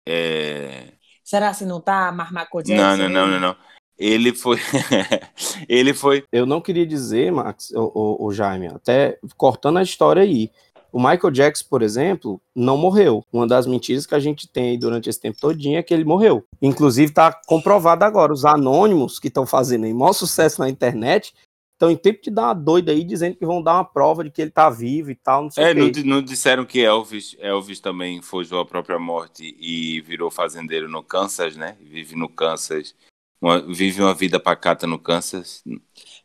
[0.09, 0.93] É...
[1.25, 2.77] Será se não tá Marmaco Jackson?
[2.77, 3.57] Não, não, não, não, não.
[3.99, 4.59] Ele foi.
[5.69, 6.25] ele foi.
[6.31, 10.53] Eu não queria dizer, Max, o, o, o Jaime, até cortando a história aí.
[10.93, 13.25] O Michael Jackson, por exemplo, não morreu.
[13.33, 16.05] Uma das mentiras que a gente tem aí durante esse tempo todinho é que ele
[16.05, 16.45] morreu.
[16.63, 18.33] Inclusive, tá comprovado agora.
[18.33, 21.35] Os anônimos que estão fazendo aí maior sucesso na internet
[21.75, 24.31] estão em tempo de dar uma doida aí, dizendo que vão dar uma prova de
[24.31, 25.91] que ele tá vivo e tal, não sei É, o não, quê.
[25.91, 31.03] di- não disseram que Elvis, Elvis também forjou a própria morte e virou fazendeiro no
[31.03, 31.77] Kansas, né?
[31.83, 32.95] Vive no Kansas.
[33.39, 35.63] Uma- vive uma vida pacata no Kansas.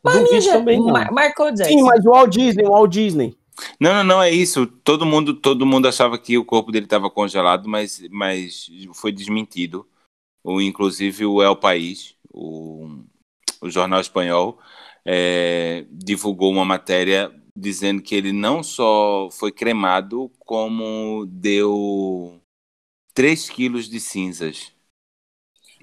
[0.01, 0.87] Mas, minha também não.
[0.93, 1.65] Ma- Michael Jackson.
[1.65, 3.35] Sim, mas o Walt Disney, o Walt Disney.
[3.79, 4.65] Não, não, não é isso.
[4.65, 9.87] Todo mundo, todo mundo achava que o corpo dele estava congelado, mas, mas foi desmentido.
[10.43, 13.03] O, inclusive o El País, o,
[13.61, 14.59] o jornal espanhol,
[15.05, 22.41] é, divulgou uma matéria dizendo que ele não só foi cremado, como deu
[23.13, 24.73] 3 quilos de cinzas.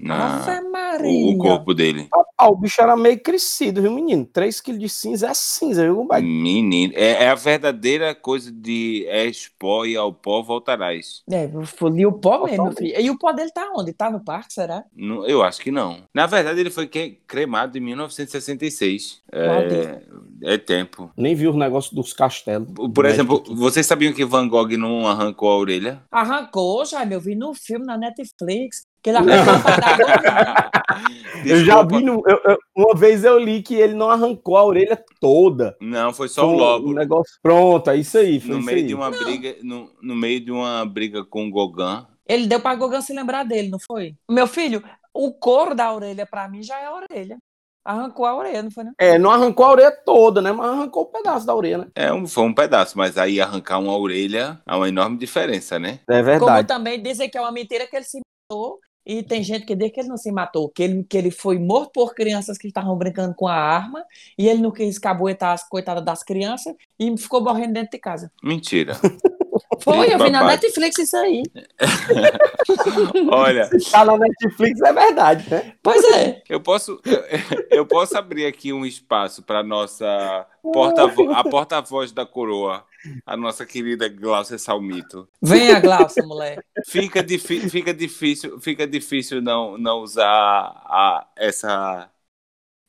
[0.01, 1.33] Na, Ave o, Maria.
[1.33, 2.07] o corpo dele.
[2.37, 4.25] Ah, o bicho era meio crescido, viu, menino?
[4.25, 6.25] 3 quilos de cinza é cinza, viu, compadre?
[6.25, 11.21] Menino, é, é a verdadeira coisa de és pó e ao pó voltarás.
[11.29, 12.99] É, foi o pó mesmo, meu filho.
[12.99, 13.91] E o pó dele tá onde?
[13.91, 14.85] Tá no parque, será?
[14.95, 16.03] Não, eu acho que não.
[16.13, 19.21] Na verdade, ele foi que- cremado em 1966.
[19.33, 20.09] Maldito.
[20.43, 21.11] É, é tempo.
[21.17, 22.69] Nem vi os negócios dos castelos.
[22.93, 26.01] Por exemplo, vocês sabiam que Van Gogh não arrancou a orelha?
[26.11, 28.83] Arrancou, já, eu vi no filme na Netflix.
[29.01, 30.69] Que ele arrancou a parada.
[31.45, 34.65] Eu já vi, no- eu- eu- uma vez eu li que ele não arrancou a
[34.65, 35.77] orelha toda.
[35.79, 36.93] Não, foi só o um lóbulo.
[36.93, 37.35] negócio.
[37.41, 38.39] Pronto, é isso aí.
[38.41, 38.83] Foi No isso meio aí.
[38.87, 42.05] de uma briga, no, no meio de uma briga com Gauguin.
[42.27, 44.15] Ele deu pra Gogã se lembrar dele, não foi?
[44.29, 44.83] Meu filho,
[45.13, 47.37] o couro da orelha pra mim já é a orelha.
[47.85, 48.91] Arrancou a orelha, não foi, não?
[48.99, 50.51] É, não arrancou a orelha toda, né?
[50.51, 51.87] Mas arrancou um pedaço da orelha, né?
[51.95, 56.01] É um, foi um pedaço, mas aí arrancar uma orelha há uma enorme diferença, né?
[56.09, 58.19] É Como também dizem que é uma mentira que ele se
[58.51, 58.77] matou.
[59.05, 61.57] E tem gente que diz que ele não se matou, que ele, que ele foi
[61.57, 64.03] morto por crianças que estavam brincando com a arma,
[64.37, 68.31] e ele não quis caboetar as coitadas das crianças e ficou morrendo dentro de casa.
[68.43, 68.95] Mentira.
[69.81, 70.43] Foi, eu vi na.
[70.43, 71.43] Netflix isso aí.
[73.31, 75.73] Olha, Tá na Netflix, é verdade, né?
[75.81, 76.41] Pois é.
[76.49, 76.99] eu posso,
[77.69, 81.03] eu, posso abrir aqui um espaço para nossa porta
[81.35, 82.85] a porta-voz da coroa,
[83.25, 85.27] a nossa querida Glaucia Salmito.
[85.41, 86.63] Venha, Glaucia, mulher.
[86.87, 92.09] Fica, difi- fica difícil, fica difícil não, não usar a, essa,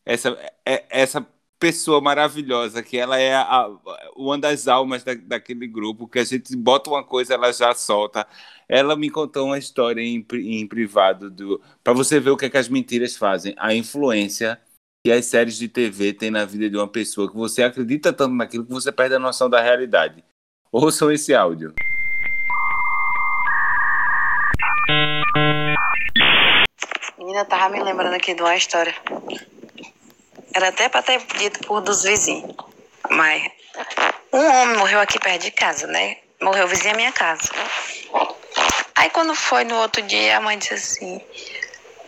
[0.04, 1.26] essa, é- essa
[1.60, 3.70] pessoa maravilhosa que ela é a-
[4.16, 8.26] uma das almas da- daquele grupo que a gente bota uma coisa ela já solta.
[8.66, 12.50] Ela me contou uma história em, em privado do para você ver o que, é
[12.50, 14.58] que as mentiras fazem, a influência
[15.04, 18.34] que as séries de TV têm na vida de uma pessoa que você acredita tanto
[18.34, 20.24] naquilo que você perde a noção da realidade.
[20.72, 21.74] Ouçam esse áudio.
[27.18, 28.94] Menina, tava me lembrando aqui de uma história.
[30.52, 32.54] Era até pra ter dito por dos vizinhos.
[33.08, 33.50] Mas
[34.32, 36.18] um homem morreu aqui perto de casa, né?
[36.40, 37.50] Morreu vizinho à minha casa.
[38.94, 41.20] Aí quando foi no outro dia, a mãe disse assim,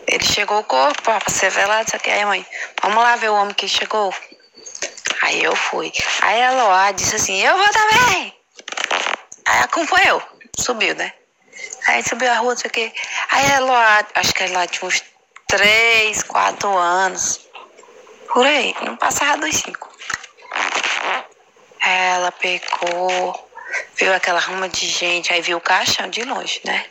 [0.07, 2.11] ele chegou o corpo ó, pra ser velado, isso aqui.
[2.11, 2.47] Aí a mãe,
[2.83, 4.15] vamos lá ver o homem que chegou.
[5.23, 5.93] Aí eu fui.
[6.21, 8.35] Aí a Loá disse assim, eu vou também.
[9.45, 10.23] Aí acompanhou,
[10.59, 11.13] subiu, né?
[11.87, 12.93] Aí subiu a rua, não sei o quê.
[13.31, 15.03] Aí ela, lá, acho que ela tinha uns
[15.49, 17.41] 3, 4 anos.
[18.33, 19.93] Por aí, não passava dos 5.
[21.81, 23.51] Ela pegou,
[23.95, 26.87] viu aquela ruma de gente, aí viu o caixão de longe, né?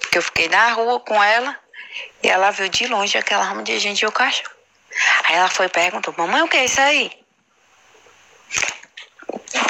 [0.00, 1.58] Porque eu fiquei na rua com ela
[2.22, 4.50] e ela viu de longe aquela ruma de gente e o caixão.
[5.24, 7.10] Aí ela foi e perguntou, mamãe, o que é isso aí?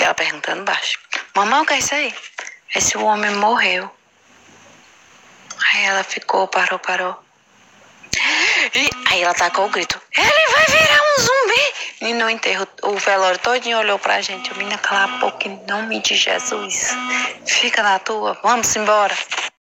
[0.01, 0.99] Ela perguntando baixo.
[1.35, 2.15] Mamãe, o que é isso aí?
[2.75, 3.89] Esse homem morreu.
[5.65, 7.17] Aí ela ficou, parou, parou.
[8.75, 10.01] E aí ela tacou o grito.
[10.17, 11.67] Ele vai virar um zumbi!
[12.03, 14.53] E no enterro, o velório todinho olhou pra gente.
[14.53, 16.91] O menino, cala a boca em nome de Jesus.
[17.47, 19.15] Fica na tua, vamos embora.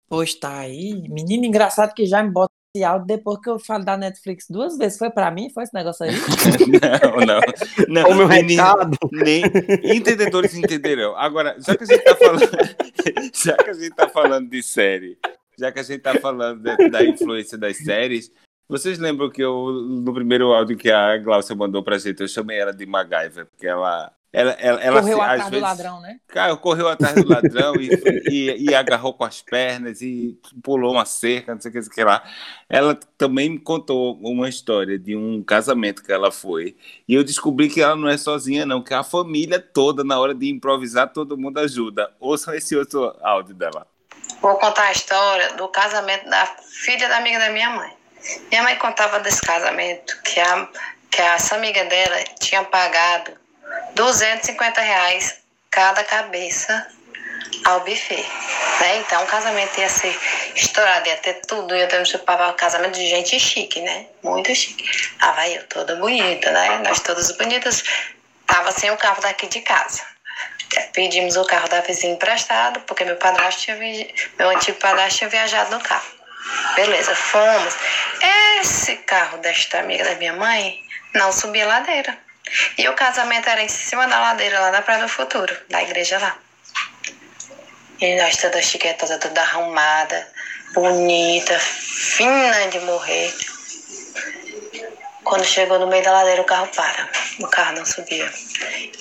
[0.08, 0.94] Pois tá aí.
[1.08, 4.76] Menino engraçado que já me bota esse áudio depois que eu falo da Netflix duas
[4.78, 4.98] vezes.
[4.98, 5.50] Foi pra mim?
[5.52, 6.12] Foi esse negócio aí?
[7.16, 7.40] Não, não.
[7.88, 8.98] não O meu menino, recado.
[9.12, 9.42] Nem
[9.82, 11.16] entendedores entenderão.
[11.16, 12.50] Agora, já que a gente tá falando,
[13.34, 15.18] já que a gente tá falando de série,
[15.58, 18.30] já que a gente tá falando de- da influência das séries,
[18.68, 22.58] vocês lembram que eu, no primeiro áudio que a Glaucia mandou pra gente, eu chamei
[22.58, 24.12] ela de MacGyver, porque ela.
[24.32, 26.20] Ela, ela, ela Correu se- atrás às do vezes- ladrão, né?
[26.28, 27.88] Cara, correu atrás do ladrão e,
[28.30, 31.84] e, e agarrou com as pernas e pulou uma cerca, não sei o que, não
[31.84, 32.22] sei o que lá.
[32.68, 36.76] Ela também me contou uma história de um casamento que ela foi.
[37.08, 40.34] E eu descobri que ela não é sozinha, não, que a família toda, na hora
[40.34, 42.12] de improvisar, todo mundo ajuda.
[42.20, 43.86] Ouçam esse outro áudio dela.
[44.42, 46.44] Vou contar a história do casamento da
[46.84, 47.95] filha da amiga da minha mãe.
[48.50, 50.68] Minha mãe contava desse casamento que a,
[51.10, 53.32] que essa amiga dela tinha pagado
[53.94, 55.38] 250 reais
[55.70, 56.86] cada cabeça
[57.64, 58.24] ao buffet.
[58.80, 58.98] Né?
[58.98, 60.18] Então o casamento ia ser
[60.54, 64.06] estourado, ia ter tudo, ia ter um casamento de gente chique, né?
[64.22, 64.84] Muito chique.
[65.18, 66.78] Tava eu toda bonita, né?
[66.84, 67.82] Nós todas bonitas.
[68.46, 70.02] Tava sem o carro daqui de casa.
[70.92, 73.76] Pedimos o carro da vizinha emprestado, porque meu padrasto tinha
[74.38, 76.16] meu antigo padrasto tinha viajado no carro.
[76.74, 77.74] Beleza, fomos.
[78.60, 80.82] Esse carro desta amiga da minha mãe
[81.14, 82.16] não subia ladeira.
[82.78, 86.18] E o casamento era em cima da ladeira, lá da Praia do Futuro, da igreja
[86.18, 86.36] lá.
[88.00, 90.28] E nós toda chiquetosa, toda arrumada,
[90.74, 93.34] bonita, fina de morrer.
[95.24, 97.08] Quando chegou no meio da ladeira, o carro para.
[97.40, 98.30] O carro não subia.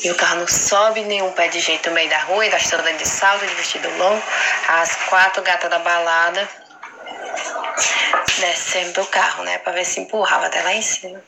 [0.04, 2.68] E o carro não sobe nenhum pé de jeito no meio da rua, e nós
[2.70, 4.24] todas de salto, de vestido longo,
[4.68, 6.65] as quatro gatas da balada.
[8.40, 9.58] Descemos do carro, né?
[9.60, 11.22] Pra ver se empurrava até lá em cima.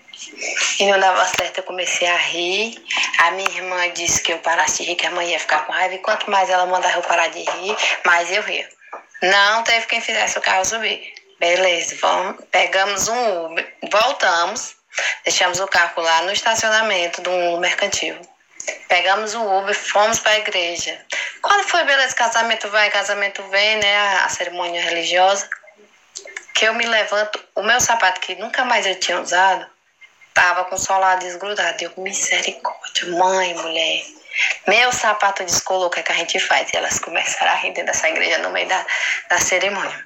[0.79, 2.83] E não dava certo, eu comecei a rir.
[3.19, 5.71] A minha irmã disse que eu parasse de rir, que a mãe ia ficar com
[5.71, 5.95] raiva.
[5.95, 8.67] E quanto mais ela mandava eu parar de rir, mais eu ria.
[9.21, 11.13] Não teve quem fizesse o carro subir.
[11.39, 14.75] Beleza, vamos, pegamos um Uber, voltamos,
[15.23, 18.15] deixamos o carro lá no estacionamento do mercantil.
[18.87, 20.99] Pegamos o Uber, fomos para a igreja.
[21.41, 23.97] Quando foi, beleza, casamento vai, casamento vem, né?
[24.23, 25.47] A cerimônia religiosa.
[26.57, 29.63] Que eu me levanto, o meu sapato que nunca mais eu tinha usado,
[30.33, 31.83] tava com o solar desgrudado.
[31.83, 34.03] Eu, misericórdia, mãe, mulher.
[34.65, 36.67] Meu sapato descolou, o que, é que a gente faz?
[36.73, 38.83] E elas começaram a rir dentro dessa igreja no meio da,
[39.29, 40.03] da cerimônia.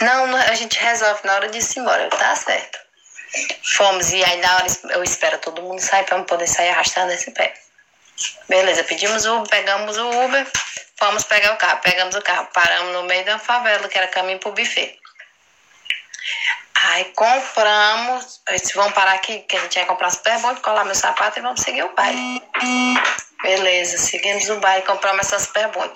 [0.00, 2.04] Não, não, a gente resolve na hora de ir embora.
[2.04, 2.78] Eu, tá certo.
[3.76, 7.12] Fomos, e aí na hora eu espero todo mundo sair para eu poder sair arrastando
[7.12, 7.52] esse pé.
[8.48, 10.46] Beleza, pedimos o Uber, pegamos o Uber,
[10.98, 14.38] fomos pegar o carro, pegamos o carro, paramos no meio da favela, que era caminho
[14.38, 14.98] pro buffet.
[16.82, 20.94] Aí compramos, disse, vamos parar aqui, que a gente vai comprar super bom, colar meu
[20.94, 22.42] sapato e vamos seguir o baile.
[23.42, 25.88] Beleza, seguimos o baile, compramos essa super bom.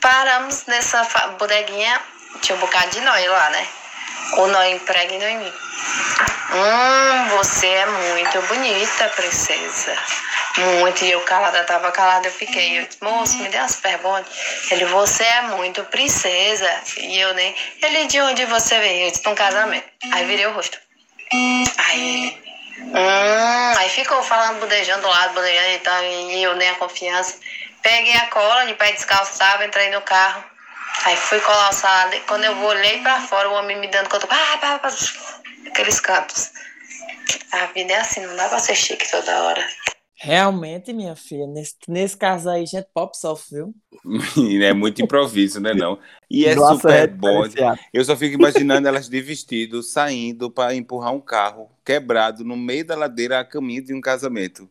[0.00, 1.04] Paramos nessa
[1.38, 2.00] bodeguinha,
[2.40, 3.68] tinha um bocado de nós lá, né?
[4.34, 5.52] O nó impregnou em mim.
[6.54, 9.96] Hum, você é muito bonita, princesa.
[10.58, 11.04] Muito.
[11.04, 12.78] E eu calada, tava calada, eu fiquei.
[12.78, 14.32] Eu disse, moço, me dê umas perguntas.
[14.70, 16.70] Ele, você é muito princesa.
[16.98, 17.54] E eu nem.
[17.82, 19.06] Ele, de onde você veio?
[19.06, 19.86] Eu disse, um casamento.
[20.12, 20.78] Aí virei o rosto.
[21.32, 22.42] Aí ele.
[22.78, 27.38] Hum, aí ficou falando, budejando do lado, budejando e tal, e eu nem a confiança.
[27.82, 30.44] Peguei a cola de pé descalçava, entrei no carro.
[31.04, 32.20] Aí fui colar o.
[32.26, 34.26] Quando eu olhei pra fora, o homem me dando conta.
[34.30, 34.88] Ah, pá, pá,
[35.66, 36.50] aqueles cantos.
[37.52, 39.66] A vida é assim, não dá pra ser chique toda hora.
[40.24, 43.74] Realmente, minha filha, nesse, nesse caso aí, gente pop sofre, viu?
[44.62, 45.98] é muito improviso, né não?
[46.30, 47.42] E é Nossa, super é bom.
[47.92, 52.86] Eu só fico imaginando elas de vestido, saindo para empurrar um carro quebrado no meio
[52.86, 54.70] da ladeira a caminho de um casamento.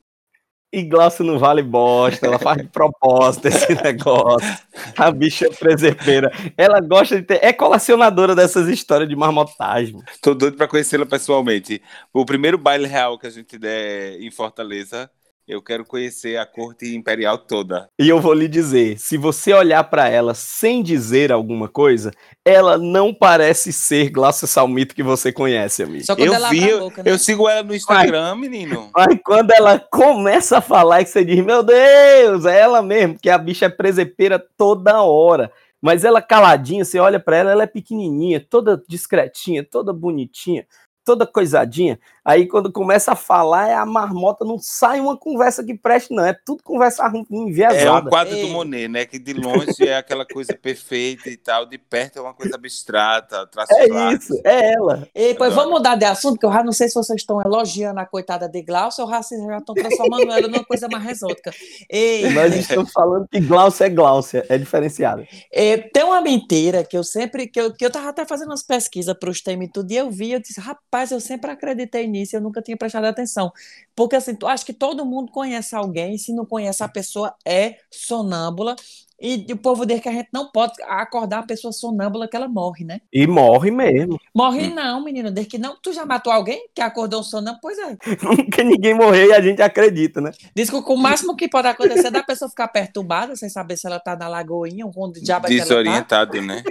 [0.74, 4.58] E Glaucio não vale bosta, ela faz de propósito esse negócio.
[4.98, 6.32] A bicha é presepeira.
[6.56, 7.44] Ela gosta de ter.
[7.44, 9.98] É colecionadora dessas histórias de marmotagem.
[10.22, 11.82] Tô doido para conhecê-la pessoalmente.
[12.14, 15.12] O primeiro baile real que a gente der em Fortaleza,
[15.48, 17.88] eu quero conhecer a corte imperial toda.
[18.00, 22.12] E eu vou lhe dizer, se você olhar pra ela sem dizer alguma coisa,
[22.46, 26.06] ela não parece ser Glaucia Salmito que você conhece, amigo.
[26.06, 27.12] Só quando Eu ela vi, abre a eu, boca, né?
[27.12, 28.90] eu sigo ela no Instagram, menino.
[28.96, 33.30] Mas quando ela começa a falar, que você diz, meu Deus, é ela mesmo, porque
[33.30, 35.52] a bicha é presepeira toda hora.
[35.82, 40.66] Mas ela caladinha, você olha pra ela, ela é pequenininha, toda discretinha, toda bonitinha,
[41.04, 42.00] toda coisadinha.
[42.24, 46.24] Aí quando começa a falar, é a marmota, não sai uma conversa que preste, não.
[46.24, 48.10] É tudo conversa ruim, É um enviesada.
[48.10, 49.06] quadro do Monet, né?
[49.06, 53.48] Que de longe é aquela coisa perfeita e tal, de perto é uma coisa abstrata,
[53.48, 54.24] traços É claros.
[54.24, 55.08] isso, é ela.
[55.16, 58.00] E, pois vamos mudar de assunto, que eu já não sei se vocês estão elogiando
[58.00, 61.52] a coitada de Glaucia ou já vocês já estão transformando ela numa coisa mais exótica.
[61.90, 65.28] Ei, Nós estamos falando que Glaucia é Glaucia, é diferenciada.
[65.52, 68.62] É, tem uma mentira que eu sempre, que eu, que eu tava até fazendo umas
[68.64, 72.06] pesquisas para os temas e tudo, e eu vi, eu disse, rapaz, eu sempre acreditei
[72.08, 73.52] nisso, eu nunca tinha prestado atenção.
[73.96, 77.78] Porque assim, tu- acho que todo mundo conhece alguém, se não conhece, a pessoa é
[77.90, 78.76] sonâmbula,
[79.24, 82.48] e o povo diz que a gente não pode acordar a pessoa sonâmbula que ela
[82.48, 83.00] morre, né?
[83.14, 84.20] E morre mesmo.
[84.34, 85.78] Morre não, menino, desde que não.
[85.80, 87.60] Tu já matou alguém que acordou sonâmbulo?
[87.62, 87.96] Pois é.
[88.24, 90.32] Nunca ninguém morreu e a gente acredita, né?
[90.56, 93.86] Diz que o máximo que pode acontecer é da pessoa ficar perturbada, sem saber se
[93.86, 95.76] ela tá na lagoinha, onde diabo é que ela tá.
[95.76, 96.64] Desorientado, né?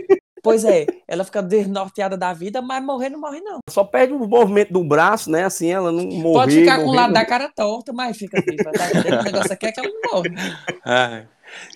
[0.43, 3.59] Pois é, ela fica desnorteada da vida, mas morrer não morre, não.
[3.69, 5.45] Só perde o movimento do braço, né?
[5.45, 6.33] Assim, ela não morreu.
[6.33, 8.71] Pode ficar com o lado da cara torta, mas fica viva.
[8.73, 9.21] Tá?
[9.21, 10.31] O negócio aqui é que ela não morre.
[10.85, 11.29] Ai.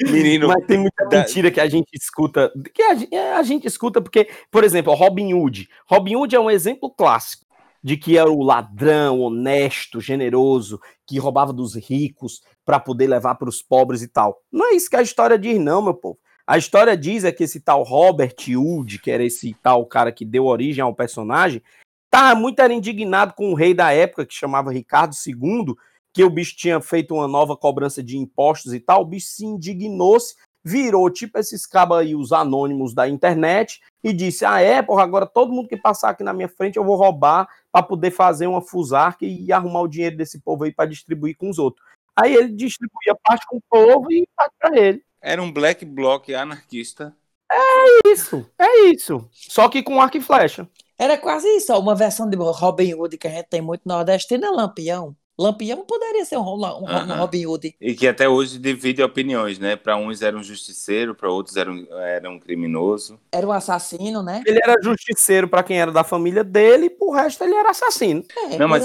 [0.03, 2.53] Menino, Mas tem muita da- mentira que a gente escuta.
[2.73, 5.69] Que a, é, a gente escuta porque, por exemplo, o Robin Hood.
[5.87, 7.45] Robin Hood é um exemplo clássico
[7.83, 13.49] de que era o ladrão, honesto, generoso, que roubava dos ricos para poder levar para
[13.49, 14.41] os pobres e tal.
[14.51, 16.19] Não é isso que a história diz, não, meu povo.
[16.47, 20.27] A história diz é que esse tal Robert Hood, que era esse tal cara que
[20.27, 21.63] deu origem ao personagem,
[22.11, 25.75] tá muito era indignado com o rei da época, que chamava Ricardo II,
[26.13, 29.47] que o bicho tinha feito uma nova cobrança de impostos e tal, o bicho se
[29.47, 35.03] indignou-se, virou tipo esses cabas aí, os anônimos da internet, e disse: Ah, é, porra,
[35.03, 38.47] agora todo mundo que passar aqui na minha frente eu vou roubar para poder fazer
[38.47, 41.85] uma fusarca e arrumar o dinheiro desse povo aí para distribuir com os outros.
[42.15, 45.03] Aí ele distribuía parte com o povo e parte para ele.
[45.25, 47.17] Era um black bloc anarquista.
[47.51, 49.27] É isso, é isso.
[49.33, 50.69] Só que com arco e flecha.
[50.99, 54.45] Era quase isso, ó, uma versão de Robin Hood que a gente tem muito nordestino
[54.45, 55.17] é Lampião.
[55.39, 57.17] Lampião poderia ser um, um, um Aham.
[57.17, 57.75] Robin Hood.
[57.81, 59.77] E que até hoje divide opiniões, né?
[59.77, 63.19] Para uns era um justiceiro, para outros era um, era um criminoso.
[63.33, 64.43] Era um assassino, né?
[64.47, 68.23] Ele era justiceiro pra quem era da família dele, e pro resto ele era assassino.
[68.53, 68.85] É, Não, mas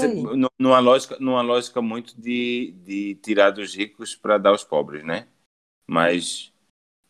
[0.58, 5.26] numa lógica, numa lógica muito de, de tirar dos ricos para dar aos pobres, né?
[5.90, 6.52] Mas,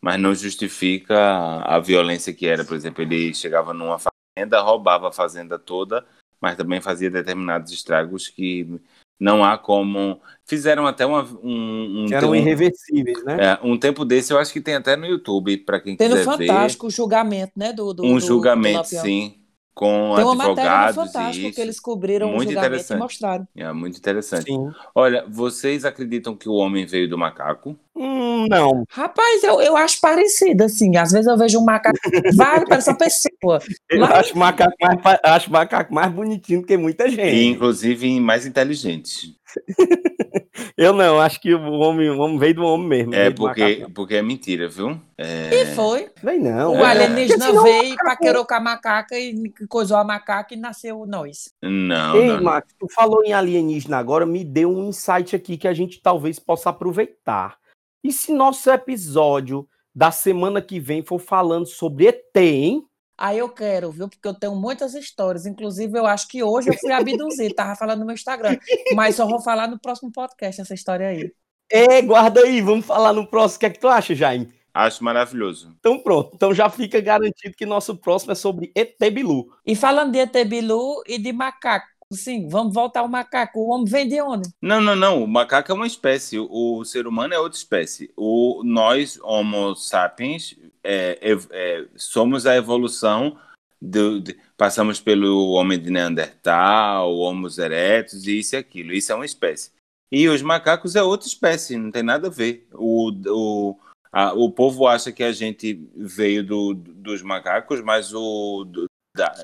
[0.01, 2.65] mas não justifica a, a violência que era.
[2.65, 6.03] Por exemplo, ele chegava numa fazenda, roubava a fazenda toda,
[6.41, 8.81] mas também fazia determinados estragos que
[9.19, 10.19] não há como.
[10.47, 13.37] Fizeram até uma, um, um, Eram um- irreversíveis, né?
[13.39, 16.15] é, um tempo desse, eu acho que tem até no YouTube, para quem Tem no
[16.15, 16.47] quiser ver.
[16.47, 17.71] Fantástico o julgamento, né?
[17.71, 19.40] Do, do, um do- julgamento, do sim,
[19.73, 21.55] com Tem uma matéria no advogados Fantástico e isso.
[21.55, 22.97] que eles cobriram o Muito julgamento interessante.
[22.97, 23.47] e mostraram.
[23.55, 24.43] É muito interessante.
[24.45, 24.71] Sim.
[24.93, 27.75] Olha, vocês acreditam que o homem veio do macaco?
[27.95, 28.83] Hum, não.
[28.89, 30.95] Rapaz, eu, eu acho parecido, assim.
[30.97, 31.97] Às vezes eu vejo um macaco.
[32.35, 33.59] Vale, parece uma pessoa.
[33.89, 37.45] Eu Mas- acho macaco mais, acho macaco mais bonitinho do que muita E gente.
[37.45, 39.35] inclusive mais inteligente.
[40.77, 43.15] Eu não, acho que o homem, o homem veio do homem mesmo.
[43.15, 44.99] É porque, porque é mentira, viu?
[45.17, 45.49] É...
[45.53, 46.09] E foi.
[46.23, 46.73] Vem não.
[46.73, 46.85] O É.
[46.85, 51.51] alienígena senão- veio, paquerou com a macaca e coisou a macaca e nasceu nós.
[51.61, 52.43] Não, Ei, não.
[52.43, 56.39] Max, tu falou em alienígena agora, me deu um insight aqui que a gente talvez
[56.39, 57.57] possa aproveitar.
[58.03, 62.83] E se nosso episódio da semana que vem for falando sobre ET, hein?
[63.21, 64.09] Aí eu quero, viu?
[64.09, 65.45] Porque eu tenho muitas histórias.
[65.45, 68.57] Inclusive, eu acho que hoje eu fui abduzir, tava falando no meu Instagram.
[68.95, 71.31] Mas só vou falar no próximo podcast essa história aí.
[71.71, 73.57] É, guarda aí, vamos falar no próximo.
[73.57, 74.51] O que é que tu acha, Jaime?
[74.73, 75.71] Acho maravilhoso.
[75.79, 79.53] Então pronto, então já fica garantido que nosso próximo é sobre ET Bilu.
[79.63, 83.59] E falando de ET Bilu e de macaco, sim, vamos voltar ao macaco.
[83.59, 84.49] O homem vem de onde?
[84.61, 85.23] Não, não, não.
[85.23, 86.37] O macaco é uma espécie.
[86.39, 88.11] O, ser humano é outra espécie.
[88.15, 93.37] O, nós, Homo sapiens, é, ev- é, somos a evolução.
[93.83, 98.93] Do, de- passamos pelo homem de Neandertal, Homo erectus e isso e aquilo.
[98.93, 99.71] Isso é uma espécie.
[100.11, 102.67] E os macacos é outra espécie, não tem nada a ver.
[102.73, 103.75] O, o,
[104.11, 108.65] a- o povo acha que a gente veio do, dos macacos, mas o.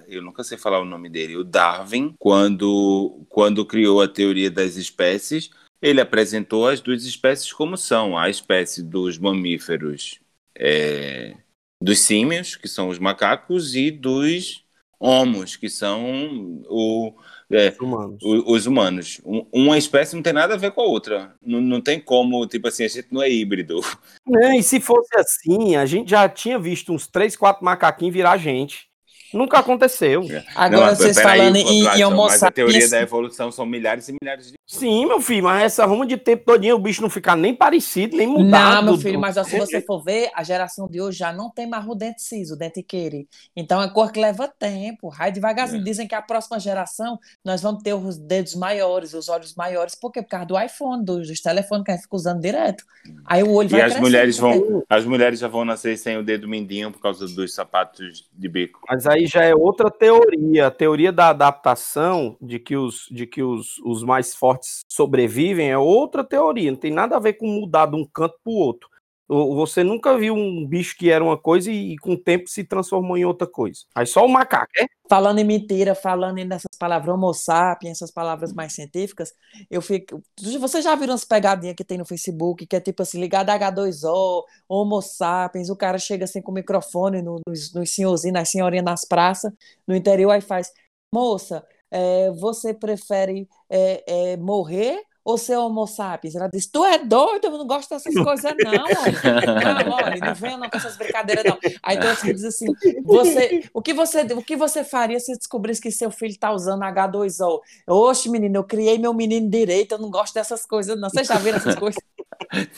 [0.07, 1.35] eu nunca sei falar o nome dele.
[1.35, 5.49] O Darwin, quando, quando criou a teoria das espécies,
[5.81, 10.19] ele apresentou as duas espécies como são: a espécie dos mamíferos,
[10.57, 11.35] é,
[11.81, 14.63] dos símios, que são os macacos, e dos
[14.99, 17.13] homos, que são o,
[17.51, 18.23] é, Humanos.
[18.23, 19.21] o- os humanos.
[19.23, 21.35] Um- uma espécie não tem nada a ver com a outra.
[21.39, 23.79] Não, não tem como, tipo assim, a gente não é híbrido.
[24.25, 28.37] Não, e se fosse assim, a gente já tinha visto uns 3, 4 macaquinhos virar
[28.37, 28.86] gente.
[29.33, 30.23] Nunca aconteceu.
[30.55, 34.07] Agora mas vocês falando em, Platão, em Homo Mas a teoria da evolução são milhares
[34.07, 34.56] e milhares de.
[34.69, 38.17] Sim, meu filho, mas essa ruma de tempo todinho o bicho não ficar nem parecido,
[38.17, 38.75] nem mudado.
[38.75, 41.49] Não, meu filho, mas ó, se você for ver, a geração de hoje já não
[41.49, 43.29] tem mais o dente ciso, o dente queire.
[43.55, 45.81] Então é cor que leva tempo, vai devagarzinho.
[45.81, 49.95] Dizem que a próxima geração nós vamos ter os dedos maiores, os olhos maiores.
[49.95, 50.21] Por quê?
[50.21, 52.83] Por causa do iPhone, dos, dos telefones que a gente fica usando direto.
[53.25, 56.17] Aí o olho E vai as crescendo mulheres vão, as mulheres já vão nascer sem
[56.17, 58.81] o dedo mindinho por causa dos sapatos de bico.
[58.89, 60.67] Mas aí já é outra teoria.
[60.67, 64.56] A teoria da adaptação, de que os, de que os, os mais fortes
[64.91, 66.71] sobrevivem, é outra teoria.
[66.71, 68.89] Não tem nada a ver com mudar de um canto para o outro.
[69.29, 72.63] Você nunca viu um bicho que era uma coisa e, e com o tempo se
[72.63, 73.81] transformou em outra coisa.
[73.93, 74.85] Aí só o macaco, é?
[75.09, 79.33] Falando em mentira, falando nessas palavras homo sapiens, essas palavras mais científicas,
[79.69, 80.21] eu fico.
[80.59, 83.53] Você já viram as pegadinhas que tem no Facebook, que é tipo assim, ligado a
[83.55, 88.49] H2O, homo sapiens, o cara chega assim com o microfone no- nos, nos senhorzinhos, nas
[88.49, 89.51] senhorinhas nas praças,
[89.85, 90.71] no interior, aí faz,
[91.13, 96.35] moça, é, você prefere é, é, morrer ou ser homo sapiens?
[96.35, 98.71] Ela diz, tu é doido, eu não gosto dessas coisas não.
[98.71, 101.57] Não, olha, não venha não com essas brincadeiras não.
[101.83, 102.67] Aí então você diz assim,
[103.03, 106.81] você, o, que você, o que você faria se descobrisse que seu filho tá usando
[106.81, 107.59] H2O?
[107.87, 111.09] Oxe, menino, eu criei meu menino direito, eu não gosto dessas coisas não.
[111.09, 112.01] Vocês já viram essas coisas?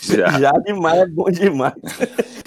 [0.02, 0.40] Já.
[0.40, 1.74] Já demais, é bom demais.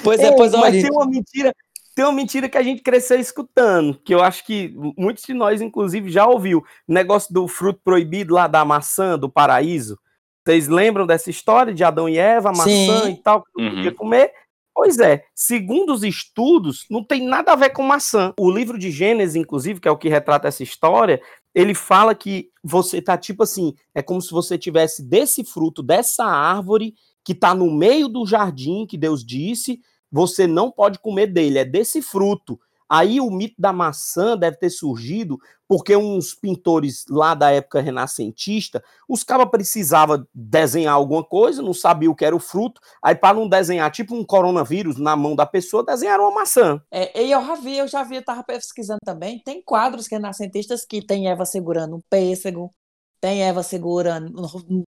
[0.03, 0.83] Pois é, Ei, pois mas olha.
[0.83, 1.55] tem uma mentira,
[1.95, 5.61] tem uma mentira que a gente cresceu escutando, que eu acho que muitos de nós,
[5.61, 6.59] inclusive, já ouviu.
[6.89, 9.99] O negócio do fruto proibido lá da maçã, do paraíso.
[10.47, 13.11] Vocês lembram dessa história de Adão e Eva, a maçã Sim.
[13.13, 13.75] e tal, que não Uhum.
[13.77, 14.33] podia comer?
[14.75, 18.33] Pois é, segundo os estudos, não tem nada a ver com maçã.
[18.41, 21.21] O livro de Gênesis, inclusive, que é o que retrata essa história,
[21.55, 26.25] ele fala que você tá tipo assim, é como se você tivesse desse fruto, dessa
[26.25, 29.79] árvore que tá no meio do jardim que Deus disse,
[30.13, 32.61] você não pode comer dele, é desse fruto.
[32.89, 38.85] Aí o mito da maçã deve ter surgido porque uns pintores lá da época renascentista,
[39.09, 43.39] os cabas precisavam desenhar alguma coisa, não sabia o que era o fruto, aí para
[43.39, 46.83] não desenhar tipo um coronavírus na mão da pessoa, desenharam uma maçã.
[46.91, 49.39] É, e eu já vi, eu já vi, eu tava pesquisando também.
[49.39, 52.71] Tem quadros renascentistas que tem Eva segurando um pêssego,
[53.23, 54.35] tem Eva segurando.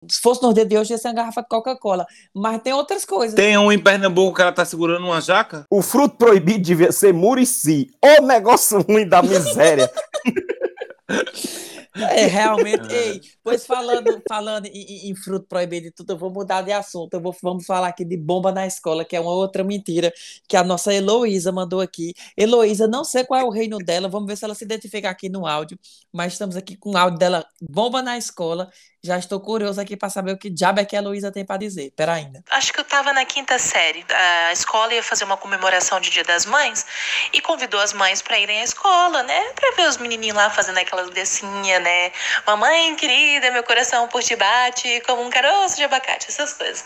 [0.08, 2.06] Se fosse no dia de hoje, ia ser uma garrafa de Coca-Cola.
[2.32, 3.34] Mas tem outras coisas.
[3.34, 5.64] Tem um em Pernambuco que ela tá segurando uma jaca?
[5.68, 7.90] O fruto proibido devia ser Murici.
[8.00, 9.90] Ô negócio ruim da miséria.
[12.11, 12.92] É, realmente.
[12.92, 17.14] Ei, pois falando, falando em, em, fruto proibido e tudo, eu vou mudar de assunto.
[17.14, 20.12] Eu vou, vamos falar aqui de bomba na escola, que é uma outra mentira
[20.48, 22.12] que a nossa Heloísa mandou aqui.
[22.36, 25.28] Heloísa, não sei qual é o reino dela, vamos ver se ela se identifica aqui
[25.28, 25.78] no áudio,
[26.12, 28.70] mas estamos aqui com o áudio dela, bomba na escola.
[29.03, 31.57] Já estou curioso aqui para saber o que diabo é que a Heloísa tem para
[31.57, 31.90] dizer.
[31.96, 32.44] Pera ainda.
[32.51, 34.05] Acho que eu estava na quinta série.
[34.11, 36.84] A escola ia fazer uma comemoração de Dia das Mães
[37.32, 39.53] e convidou as mães para irem à escola, né?
[39.55, 42.12] Para ver os menininhos lá fazendo aquela decinha, né?
[42.46, 46.84] Mamãe querida, meu coração por ti bate como um caroço de abacate, essas coisas.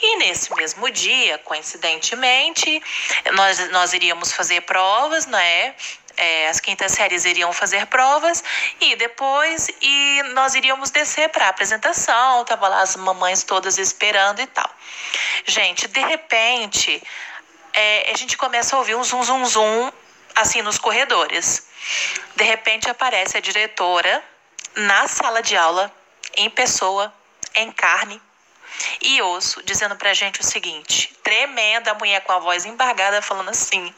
[0.00, 2.82] E nesse mesmo dia, coincidentemente,
[3.34, 5.74] nós, nós iríamos fazer provas, né?
[6.22, 8.44] É, as quintas séries iriam fazer provas
[8.80, 14.40] e depois e nós iríamos descer para a apresentação, tava lá as mamães todas esperando
[14.40, 14.70] e tal.
[15.44, 17.02] Gente, de repente,
[17.72, 19.92] é, a gente começa a ouvir um zum zum zum
[20.36, 21.66] assim nos corredores.
[22.36, 24.22] De repente aparece a diretora
[24.76, 25.92] na sala de aula,
[26.36, 27.12] em pessoa,
[27.56, 28.22] em carne
[29.00, 33.50] e osso, dizendo pra gente o seguinte: tremenda, a mulher com a voz embargada, falando
[33.50, 33.92] assim: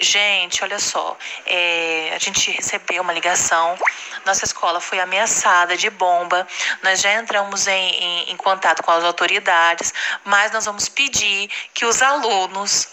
[0.00, 3.78] Gente, olha só, é, a gente recebeu uma ligação,
[4.24, 6.48] nossa escola foi ameaçada de bomba,
[6.82, 9.92] nós já entramos em, em, em contato com as autoridades,
[10.24, 12.88] mas nós vamos pedir que os alunos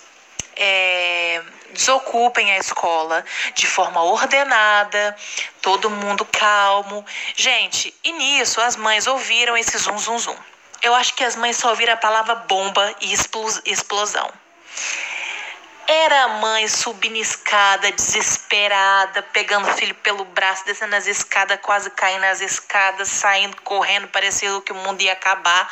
[0.58, 1.42] é,
[1.72, 3.24] desocupem a escola
[3.56, 5.16] de forma ordenada,
[5.62, 7.06] todo mundo calmo.
[7.38, 10.36] Gente, e nisso as mães ouviram esse zum zum zum.
[10.82, 14.30] Eu acho que as mães só ouviram a palavra bomba e explosão.
[15.90, 21.90] Era a mãe subindo escada, desesperada, pegando o filho pelo braço, descendo as escadas, quase
[21.92, 25.72] caindo nas escadas, saindo, correndo, parecendo que o mundo ia acabar.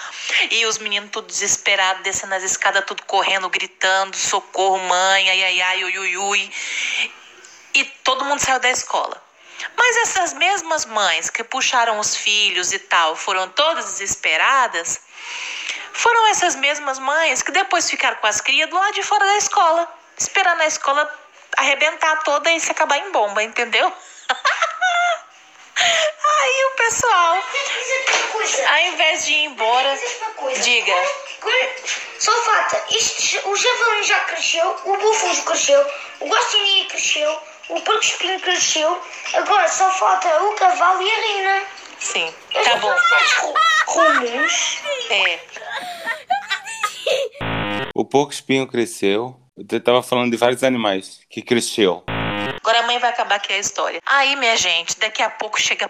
[0.49, 5.61] E os meninos tudo desesperados, descendo as escadas, tudo correndo, gritando, socorro, mãe, ai, ai,
[5.61, 6.53] ai, ui, ui, ui.
[7.73, 9.21] E todo mundo saiu da escola.
[9.77, 15.01] Mas essas mesmas mães que puxaram os filhos e tal, foram todas desesperadas,
[15.91, 19.35] foram essas mesmas mães que depois ficaram com as crias do lado de fora da
[19.35, 21.09] escola esperando a escola
[21.57, 23.91] arrebentar toda e se acabar em bomba, entendeu?
[25.77, 27.43] Aí o pessoal,
[28.67, 29.99] ao invés de ir embora,
[30.61, 30.93] diga.
[32.19, 32.83] Só falta,
[33.45, 35.85] o javali já cresceu, o bufuso cresceu,
[36.21, 37.39] o guaxinim cresceu,
[37.69, 39.01] o porco espinho cresceu,
[39.33, 41.67] agora só falta o cavalo e a rina.
[41.99, 42.95] Sim, tá bom.
[43.85, 44.77] Comuns.
[45.09, 45.39] É.
[47.93, 52.03] O porco espinho cresceu, eu tava falando de vários animais que cresceu.
[52.57, 54.01] Agora a mãe vai acabar aqui a história.
[54.05, 55.89] Aí, minha gente, daqui a pouco chega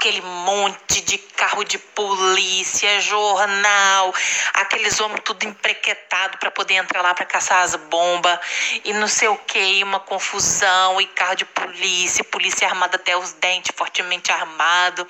[0.00, 4.14] aquele monte de carro de polícia, jornal,
[4.54, 8.38] aqueles homens tudo emprequetado para poder entrar lá para caçar as bombas
[8.82, 13.34] e não sei o que, uma confusão e carro de polícia, polícia armada até os
[13.34, 15.06] dentes, fortemente armado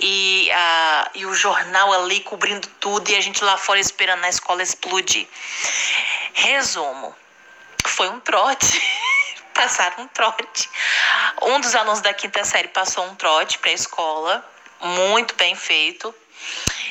[0.00, 4.30] e, uh, e o jornal ali cobrindo tudo e a gente lá fora esperando a
[4.30, 5.26] escola explodir.
[6.32, 7.14] Resumo,
[7.92, 8.80] foi um trote.
[9.54, 10.68] Passaram um trote.
[11.42, 16.14] Um dos alunos da quinta série passou um trote para a escola, muito bem feito.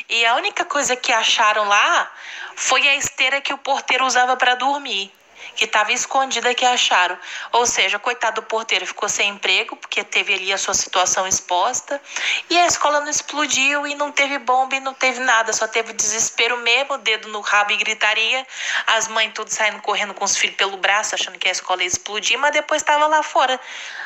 [0.07, 2.11] E a única coisa que acharam lá
[2.55, 5.11] foi a esteira que o porteiro usava para dormir
[5.55, 7.17] que estava escondida que acharam.
[7.51, 12.01] Ou seja, coitado do porteiro ficou sem emprego, porque teve ali a sua situação exposta,
[12.49, 15.93] e a escola não explodiu e não teve bomba e não teve nada, só teve
[15.93, 18.45] desespero mesmo, dedo no rabo e gritaria,
[18.87, 21.87] as mães tudo saindo correndo com os filhos pelo braço, achando que a escola ia
[21.87, 23.59] explodir, mas depois estava lá fora,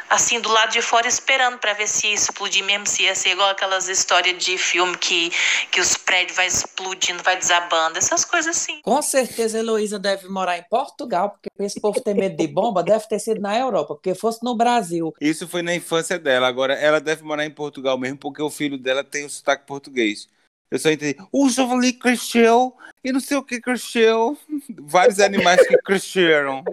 [0.09, 3.29] assim, do lado de fora, esperando para ver se ia explodir mesmo, se ia ser
[3.31, 5.31] igual aquelas histórias de filme que,
[5.71, 8.81] que os prédios vai explodindo, vai desabando, essas coisas assim.
[8.81, 13.07] Com certeza Heloísa deve morar em Portugal, porque esse povo tem medo de bomba, deve
[13.07, 15.13] ter sido na Europa, porque fosse no Brasil.
[15.19, 16.47] Isso foi na infância dela.
[16.47, 20.27] Agora, ela deve morar em Portugal mesmo, porque o filho dela tem o sotaque português.
[20.69, 21.17] Eu só entendi.
[21.31, 24.37] O javali cresceu e não sei o que cresceu.
[24.81, 26.63] Vários animais que cresceram.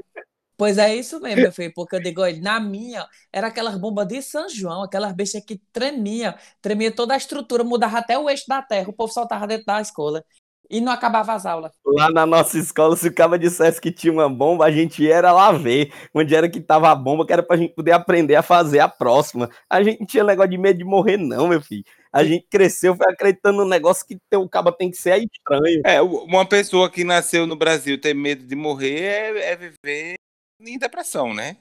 [0.56, 4.06] Pois é isso mesmo, meu filho, porque eu digo, olha, na minha, era aquelas bombas
[4.06, 8.44] de São João, aquelas bestas que tremia, tremia toda a estrutura, mudava até o eixo
[8.46, 10.24] da terra, o povo soltava dentro da escola
[10.72, 11.70] e não acabava as aulas.
[11.84, 15.20] Lá na nossa escola, se o cara dissesse que tinha uma bomba, a gente ia
[15.20, 18.42] lá ver onde era que tava a bomba, que era pra gente poder aprender a
[18.42, 19.50] fazer a próxima.
[19.68, 21.84] A gente não tinha negócio de medo de morrer, não, meu filho.
[22.10, 25.82] A gente cresceu foi acreditando no negócio que o cabo tem que ser estranho.
[25.84, 30.14] É, uma pessoa que nasceu no Brasil ter medo de morrer é, é viver
[30.58, 31.58] em depressão, né?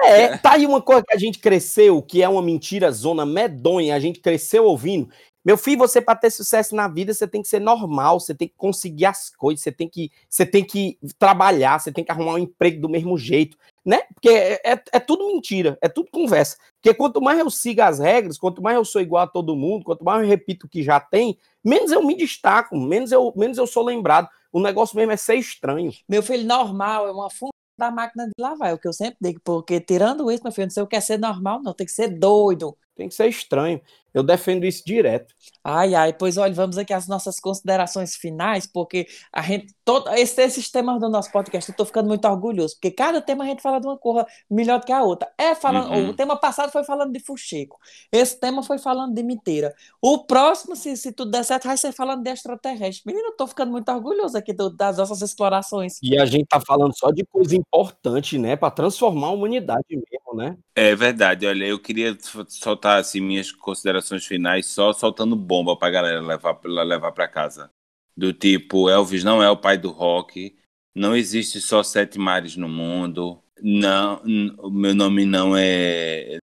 [0.00, 3.96] É, tá aí uma coisa que a gente cresceu, que é uma mentira zona medonha,
[3.96, 5.10] a gente cresceu ouvindo.
[5.48, 8.46] Meu filho, você para ter sucesso na vida, você tem que ser normal, você tem
[8.46, 12.34] que conseguir as coisas, você tem que, você tem que trabalhar, você tem que arrumar
[12.34, 14.02] um emprego do mesmo jeito, né?
[14.12, 16.58] Porque é, é, é tudo mentira, é tudo conversa.
[16.74, 19.86] Porque quanto mais eu sigo as regras, quanto mais eu sou igual a todo mundo,
[19.86, 23.56] quanto mais eu repito o que já tem, menos eu me destaco, menos eu, menos
[23.56, 24.28] eu sou lembrado.
[24.52, 25.90] O negócio mesmo é ser estranho.
[26.06, 29.16] Meu filho, normal é uma função da máquina de lavar, é o que eu sempre
[29.18, 31.86] digo, porque tirando isso, meu filho, não sei o que é ser normal, não, tem
[31.86, 32.76] que ser doido.
[32.98, 33.80] Tem que ser estranho.
[34.12, 35.32] Eu defendo isso direto.
[35.62, 40.42] Ai, ai, pois olha, vamos aqui às nossas considerações finais, porque a gente, todo, esse,
[40.42, 43.62] esses temas do nosso podcast, eu tô ficando muito orgulhoso, porque cada tema a gente
[43.62, 45.30] fala de uma coisa melhor do que a outra.
[45.38, 46.08] É falando, Uhum.
[46.08, 47.78] o tema passado foi falando de fuxico,
[48.10, 49.72] esse tema foi falando de miteira.
[50.02, 53.02] O próximo, se, se tudo der certo, vai ser falando de extraterrestre.
[53.06, 55.98] Menino, eu tô ficando muito orgulhoso aqui do- das nossas explorações.
[56.02, 58.56] E a gente tá falando só de coisa importante, né?
[58.56, 60.56] Para transformar a humanidade mesmo, né?
[60.74, 62.44] É verdade, olha, eu queria f-
[62.88, 67.70] soltar assim minhas considerações finais só soltando bomba pra galera levar pra- levar para casa.
[68.16, 70.56] Do tipo, Elvis não é o pai do rock,
[70.94, 74.20] não existe só sete mares no mundo, não,
[74.58, 76.38] o meu nome não é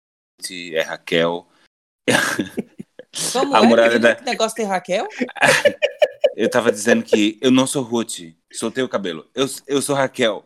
[0.73, 1.47] é Raquel.
[3.31, 3.67] Como A é?
[3.67, 5.07] muralha da- que negócio de Raquel?
[6.35, 9.27] Eu tava dizendo que eu não sou Ruth, soltei o cabelo.
[9.35, 10.43] Eu, eu sou Raquel.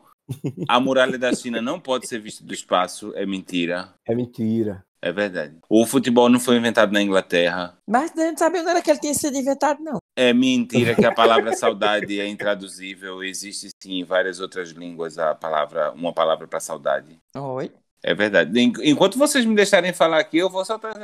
[0.68, 3.94] A muralha da China não pode ser vista do espaço, é mentira.
[4.06, 4.84] É mentira.
[5.06, 5.56] É verdade.
[5.70, 7.78] O futebol não foi inventado na Inglaterra.
[7.88, 10.00] Mas gente sabia não era que ele tinha sido inventado, não.
[10.18, 13.24] É mentira que a palavra saudade é intraduzível.
[13.24, 17.20] Existe sim em várias outras línguas a palavra, uma palavra para saudade.
[17.38, 17.72] Oi.
[18.02, 18.60] É verdade.
[18.60, 20.96] En- Enquanto vocês me deixarem falar aqui, eu vou soltar.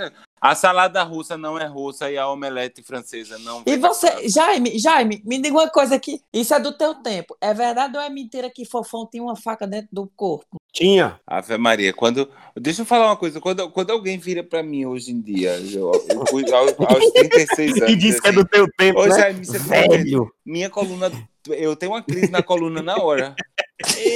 [0.41, 3.61] A salada russa não é russa e a omelete francesa não.
[3.63, 6.19] E você, Jaime, Jaime, me diga uma coisa aqui.
[6.33, 7.37] Isso é do teu tempo.
[7.39, 10.57] É verdade ou é mentira que Fofão tinha uma faca dentro do corpo?
[10.73, 11.19] Tinha.
[11.27, 12.27] Ave Maria, quando.
[12.55, 13.39] Deixa eu falar uma coisa.
[13.39, 17.77] Quando, quando alguém vira pra mim hoje em dia, eu, eu, fui aos, aos 36
[17.77, 17.89] anos.
[17.89, 19.19] E diz que é assim, do teu tempo, Ô, né?
[19.19, 20.33] Jaime, você Velho.
[20.43, 21.11] Minha coluna.
[21.47, 23.35] Eu tenho uma crise na coluna na hora.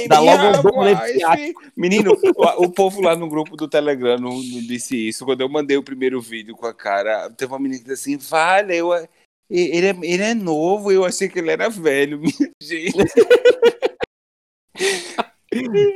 [0.08, 0.52] Dá logo um.
[1.76, 5.24] Menino, o, o povo lá no grupo do Telegram não, não disse isso.
[5.24, 8.28] Quando eu mandei o primeiro vídeo com a cara, teve uma menina que disse assim:
[8.30, 8.92] Vale, eu,
[9.50, 12.18] ele, é, ele é novo, eu achei que ele era velho.
[12.20, 12.96] Minha gente.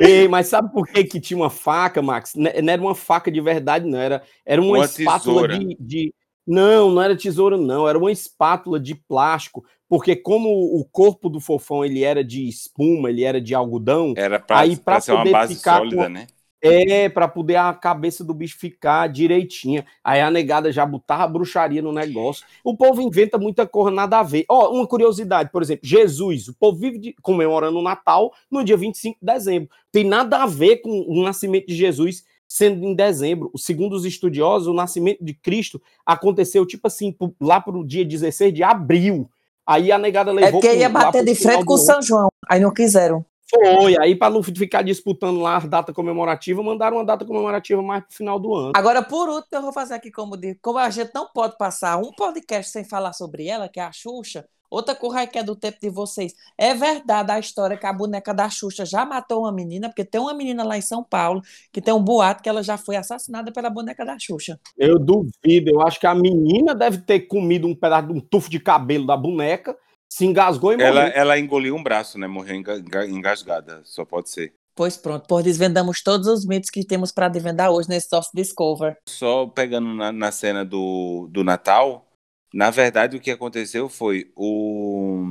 [0.01, 2.35] Ei, mas sabe por que, que tinha uma faca, Max?
[2.35, 3.99] N- Não era uma faca de verdade, não.
[3.99, 6.15] Era, era uma, Uma espátula de, de.
[6.51, 7.89] Não, não era tesoura, não.
[7.89, 9.65] Era uma espátula de plástico.
[9.89, 14.39] Porque como o corpo do fofão ele era de espuma, ele era de algodão, Era
[14.39, 16.27] pra, aí pra para ser uma poder base ficar sólida, com- né?
[16.63, 19.85] É, para poder a cabeça do bicho ficar direitinha.
[20.05, 22.45] Aí a negada já botava bruxaria no negócio.
[22.63, 24.45] O povo inventa muita coisa nada a ver.
[24.49, 28.77] Ó, uma curiosidade, por exemplo, Jesus, o povo vive de- comemorando o Natal no dia
[28.77, 29.71] 25 de dezembro.
[29.91, 33.53] Tem nada a ver com o nascimento de Jesus sendo em dezembro.
[33.57, 38.65] Segundo os estudiosos, o nascimento de Cristo aconteceu tipo assim, lá pro dia 16 de
[38.65, 39.31] abril.
[39.65, 41.79] Aí a negada É levou porque ia bater de frente com o.
[41.79, 42.29] São João.
[42.49, 43.25] Aí não quiseram.
[43.49, 48.05] Foi, aí para não ficar disputando lá a data comemorativa, mandaram uma data comemorativa mais
[48.05, 48.73] pro final do ano.
[48.77, 51.99] Agora, por último, eu vou fazer aqui como digo, como a gente não pode passar
[51.99, 54.45] um podcast sem falar sobre ela, que é a Xuxa.
[54.71, 56.33] Outra coisa aí que é do tempo de vocês.
[56.57, 60.21] É verdade a história que a boneca da Xuxa já matou uma menina, porque tem
[60.21, 61.43] uma menina lá em São Paulo
[61.73, 64.61] que tem um boato que ela já foi assassinada pela boneca da Xuxa.
[64.79, 68.49] Eu duvido, eu acho que a menina deve ter comido um pedaço de um tufo
[68.49, 69.77] de cabelo da boneca,
[70.09, 70.89] se engasgou e morreu.
[70.89, 72.27] Ela, ela engoliu um braço, né?
[72.27, 73.81] Morreu enga- enga- engasgada.
[73.85, 74.53] Só pode ser.
[74.75, 78.97] Pois pronto, pois desvendamos todos os mitos que temos para desvendar hoje nesse nosso Discover.
[79.09, 82.07] Só pegando na, na cena do, do Natal,
[82.53, 85.25] na verdade o que aconteceu foi o,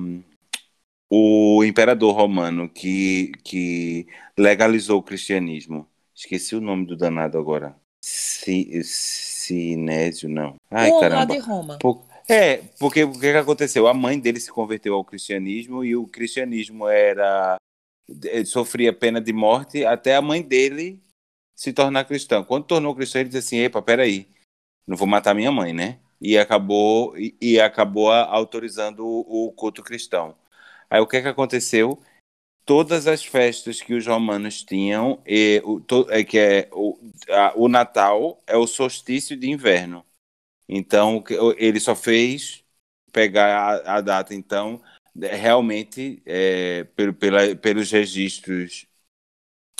[1.09, 4.07] o imperador romano que, que
[4.37, 5.87] legalizou o cristianismo.
[6.15, 7.75] Esqueci o nome do danado agora.
[8.01, 10.55] Si, Sinésio, não.
[10.69, 11.33] Ai, lá caramba.
[11.33, 11.77] de Roma.
[11.79, 13.87] Por- É, porque o que, que aconteceu?
[13.87, 17.57] A mãe dele se converteu ao cristianismo e o cristianismo era
[18.25, 21.01] eh, sofria pena de morte até a mãe dele
[21.55, 22.43] se tornar cristã.
[22.43, 24.27] Quando tornou cristão, ele disse assim: "Epa, peraí,
[24.87, 29.83] não vou matar minha mãe, né?" E acabou e, e acabou autorizando o, o culto
[29.83, 30.35] cristão.
[30.89, 32.01] Aí o que que aconteceu?
[32.65, 36.97] Todas as festas que os romanos tinham, e, o, to- é que é o,
[37.29, 40.05] a- o Natal é o solstício de inverno.
[40.67, 41.23] Então,
[41.57, 42.63] ele só fez
[43.11, 44.81] pegar a, a data, então,
[45.21, 48.87] é, realmente, é, pelo, pela, pelos registros,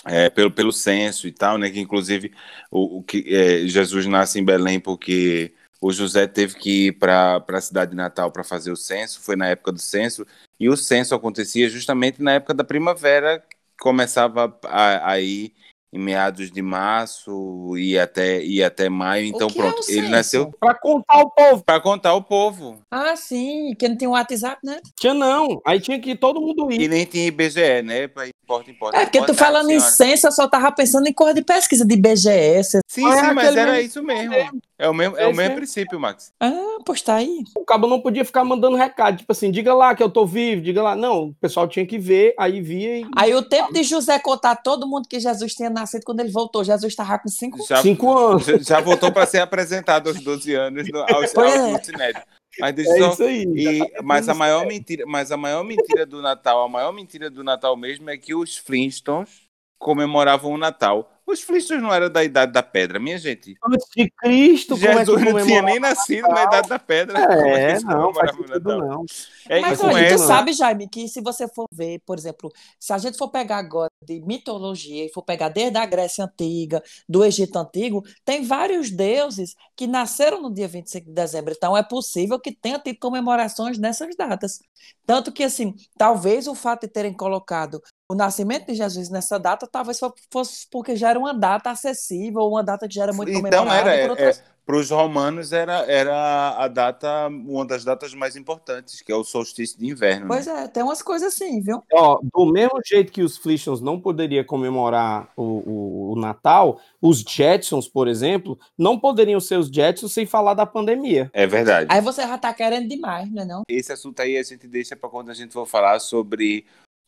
[0.06, 2.32] é, pelo, pelo censo e tal, né, que inclusive
[2.72, 7.44] o, o que, é, Jesus nasce em Belém porque o José teve que ir para
[7.48, 10.26] a cidade de Natal para fazer o censo, foi na época do censo,
[10.60, 13.44] e o censo acontecia justamente na época da primavera,
[13.80, 14.60] começava
[15.04, 15.54] aí
[15.92, 19.26] em meados de março e até, e até maio.
[19.26, 20.12] Então, é pronto, o ele censo?
[20.12, 21.64] nasceu Pra contar o povo.
[21.64, 22.80] para contar o povo.
[22.92, 24.80] Ah, sim, que não tem um WhatsApp, né?
[25.00, 25.62] Tinha não.
[25.66, 26.82] Aí tinha que todo mundo ir.
[26.82, 28.08] E nem tinha IBGE, né?
[28.08, 28.98] Pra ir porta em porta.
[28.98, 29.92] É, porque tu falando em senhora.
[29.92, 32.80] censo, eu só tava pensando em coisa de pesquisa de BGS.
[32.88, 34.34] Sim, sim, mas era isso mesmo.
[34.80, 35.56] É o mesmo, é o mesmo mesmo.
[35.58, 36.32] princípio, Max.
[36.40, 37.44] Ah, pois tá aí.
[37.56, 40.62] O cabo não podia ficar mandando recado, tipo assim, diga lá que eu tô vivo,
[40.62, 40.96] diga lá.
[40.96, 43.06] Não, o pessoal tinha que ver, aí via e.
[43.16, 46.64] Aí o tempo de José contar todo mundo que Jesus tinha nascido quando ele voltou.
[46.64, 48.46] Jesus estava com cinco Já, Cinco anos.
[48.46, 52.14] Já, já voltou para ser apresentado aos 12 anos no, aos, Pois aos é.
[52.60, 55.64] Mas, deixa É só- isso aí, e- tá mas a maior mentira, mas a maior
[55.64, 59.44] mentira do Natal, a maior mentira do Natal mesmo é que os Flintstones
[59.78, 61.10] comemoravam o Natal.
[61.30, 63.56] Os Flintstones não eram da idade da pedra, minha gente.
[63.64, 67.20] Antes de Cristo, como é que Jesus não tinha nem nascido na idade da pedra.
[67.20, 69.06] É É, não, faz sentido não.
[69.48, 72.92] É, Mas olha, com tu sabe, Jaime, que se você for ver, por exemplo, se
[72.92, 77.24] a gente for pegar agora de mitologia e for pegar desde a Grécia Antiga, do
[77.24, 81.54] Egito Antigo, tem vários deuses que nasceram no dia 25 de dezembro.
[81.56, 84.60] Então é possível que tenha tido comemorações nessas datas.
[85.06, 89.68] Tanto que, assim, talvez o fato de terem colocado o nascimento de Jesus nessa data,
[89.72, 93.30] talvez fo- fosse porque já era uma data acessível, uma data que já era muito
[93.30, 93.92] Então comemorada.
[93.92, 99.02] era, por outras- para os romanos era, era a data, uma das datas mais importantes,
[99.02, 100.22] que é o solstício de inverno.
[100.22, 100.28] né?
[100.28, 101.84] Pois é, tem umas coisas assim, viu?
[101.92, 107.22] Ó, do mesmo jeito que os Flintstones não poderiam comemorar o, o- o Natal, os
[107.22, 111.30] Jetsons, por exemplo, não poderiam ser os Jetsons sem falar da pandemia.
[111.34, 111.88] É verdade.
[111.92, 113.64] Aí você já tá querendo demais, não é não?
[113.68, 116.66] Esse assunto aí a gente deixa para quando a gente for falar sobre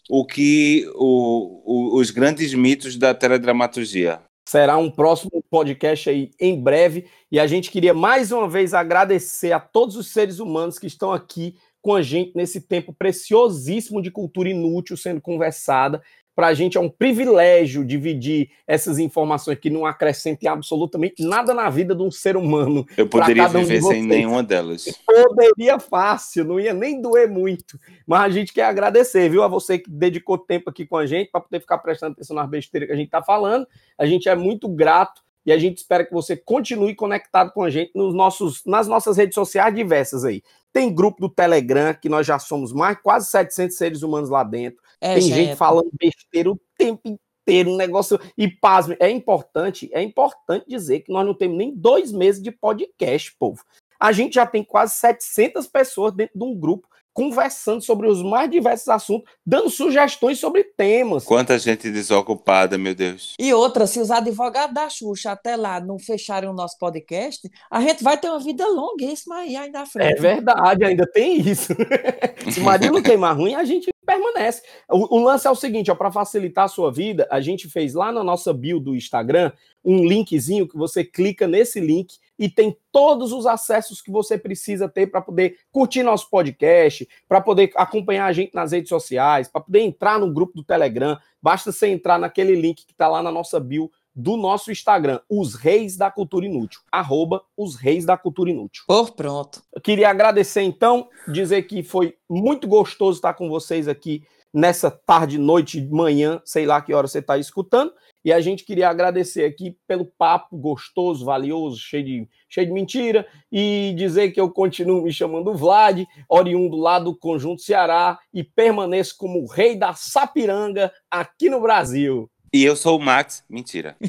[0.09, 1.61] o que o,
[1.95, 4.21] o- os grandes mitos da teledramaturgia.
[4.47, 7.05] Será um próximo podcast aí em breve.
[7.31, 11.11] E a gente queria mais uma vez agradecer a todos os seres humanos que estão
[11.13, 16.01] aqui com a gente nesse tempo preciosíssimo de cultura inútil sendo conversada.
[16.35, 21.69] Para a gente é um privilégio dividir essas informações que não acrescentem absolutamente nada na
[21.69, 22.85] vida de um ser humano.
[22.95, 24.85] Eu poderia cada um viver sem nenhuma delas.
[25.05, 27.77] Poderia fácil, não ia nem doer muito.
[28.07, 31.29] Mas a gente quer agradecer, viu, a você que dedicou tempo aqui com a gente
[31.29, 33.67] para poder ficar prestando atenção nas besteiras que a gente está falando.
[33.97, 37.69] A gente é muito grato e a gente espera que você continue conectado com a
[37.69, 40.43] gente nos nossos, nas nossas redes sociais diversas aí.
[40.73, 44.81] Tem grupo do Telegram, que nós já somos mais quase 700 seres humanos lá dentro.
[44.99, 45.35] É, Tem gente.
[45.35, 48.19] gente falando besteira o tempo inteiro, um negócio.
[48.37, 52.51] E pasme, é importante, é importante dizer que nós não temos nem dois meses de
[52.51, 53.63] podcast, povo.
[53.99, 58.49] A gente já tem quase 700 pessoas dentro de um grupo conversando sobre os mais
[58.49, 61.23] diversos assuntos, dando sugestões sobre temas.
[61.23, 63.33] Quanta gente desocupada, meu Deus.
[63.39, 67.81] E outra, se os advogados da Xuxa até lá não fecharem o nosso podcast, a
[67.81, 70.17] gente vai ter uma vida longuíssima aí ainda à frente.
[70.17, 71.73] É verdade, ainda tem isso.
[72.51, 74.61] Se o marido não queimar ruim, a gente permanece.
[74.89, 77.93] O, o lance é o seguinte, ó, para facilitar a sua vida, a gente fez
[77.93, 79.51] lá na nossa bio do Instagram
[79.83, 84.87] um linkzinho que você clica nesse link e tem todos os acessos que você precisa
[84.87, 89.61] ter para poder curtir nosso podcast, para poder acompanhar a gente nas redes sociais, para
[89.61, 91.17] poder entrar no grupo do Telegram.
[91.41, 95.55] Basta você entrar naquele link que está lá na nossa bio do nosso Instagram, Os
[95.55, 98.83] Reis da Cultura Inútil, arroba Os Reis da Cultura Inútil.
[98.87, 99.61] Por pronto.
[99.73, 105.37] Eu queria agradecer então, dizer que foi muito gostoso estar com vocês aqui nessa tarde,
[105.37, 107.93] noite, manhã, sei lá que hora você está escutando.
[108.23, 113.25] E a gente queria agradecer aqui pelo papo gostoso, valioso, cheio de, cheio de mentira,
[113.51, 119.15] e dizer que eu continuo me chamando Vlad, oriundo lá do Conjunto Ceará, e permaneço
[119.17, 122.29] como o rei da Sapiranga aqui no Brasil.
[122.53, 123.43] E eu sou o Max.
[123.49, 123.95] Mentira.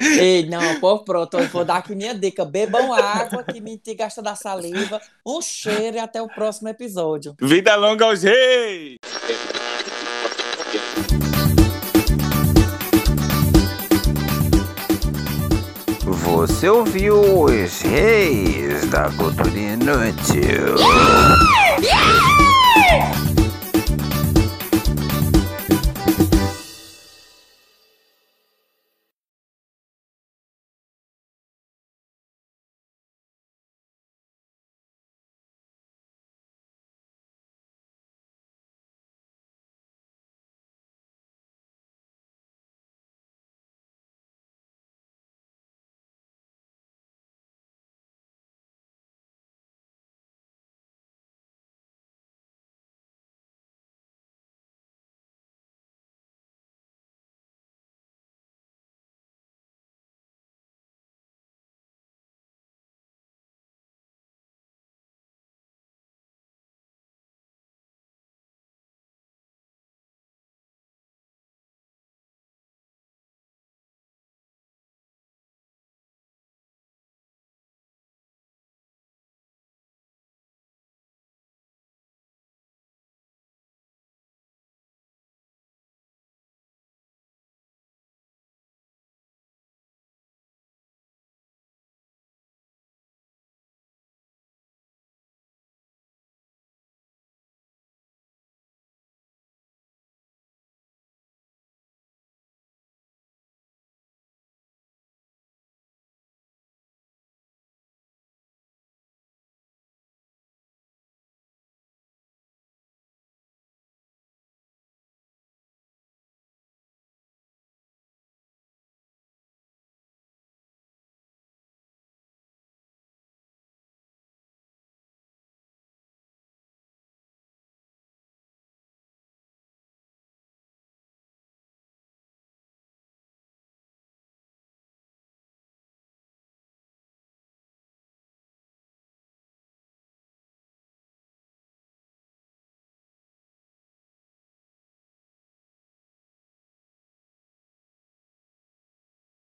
[0.00, 2.44] Ei, não, pô, pronto, eu vou dar aqui minha dica.
[2.44, 5.00] Bebam água, que mentir gasta da saliva.
[5.26, 7.34] Um cheiro e até o próximo episódio.
[7.40, 8.96] Vida longa aos reis!
[16.04, 20.76] Você ouviu os reis da cultura inútil.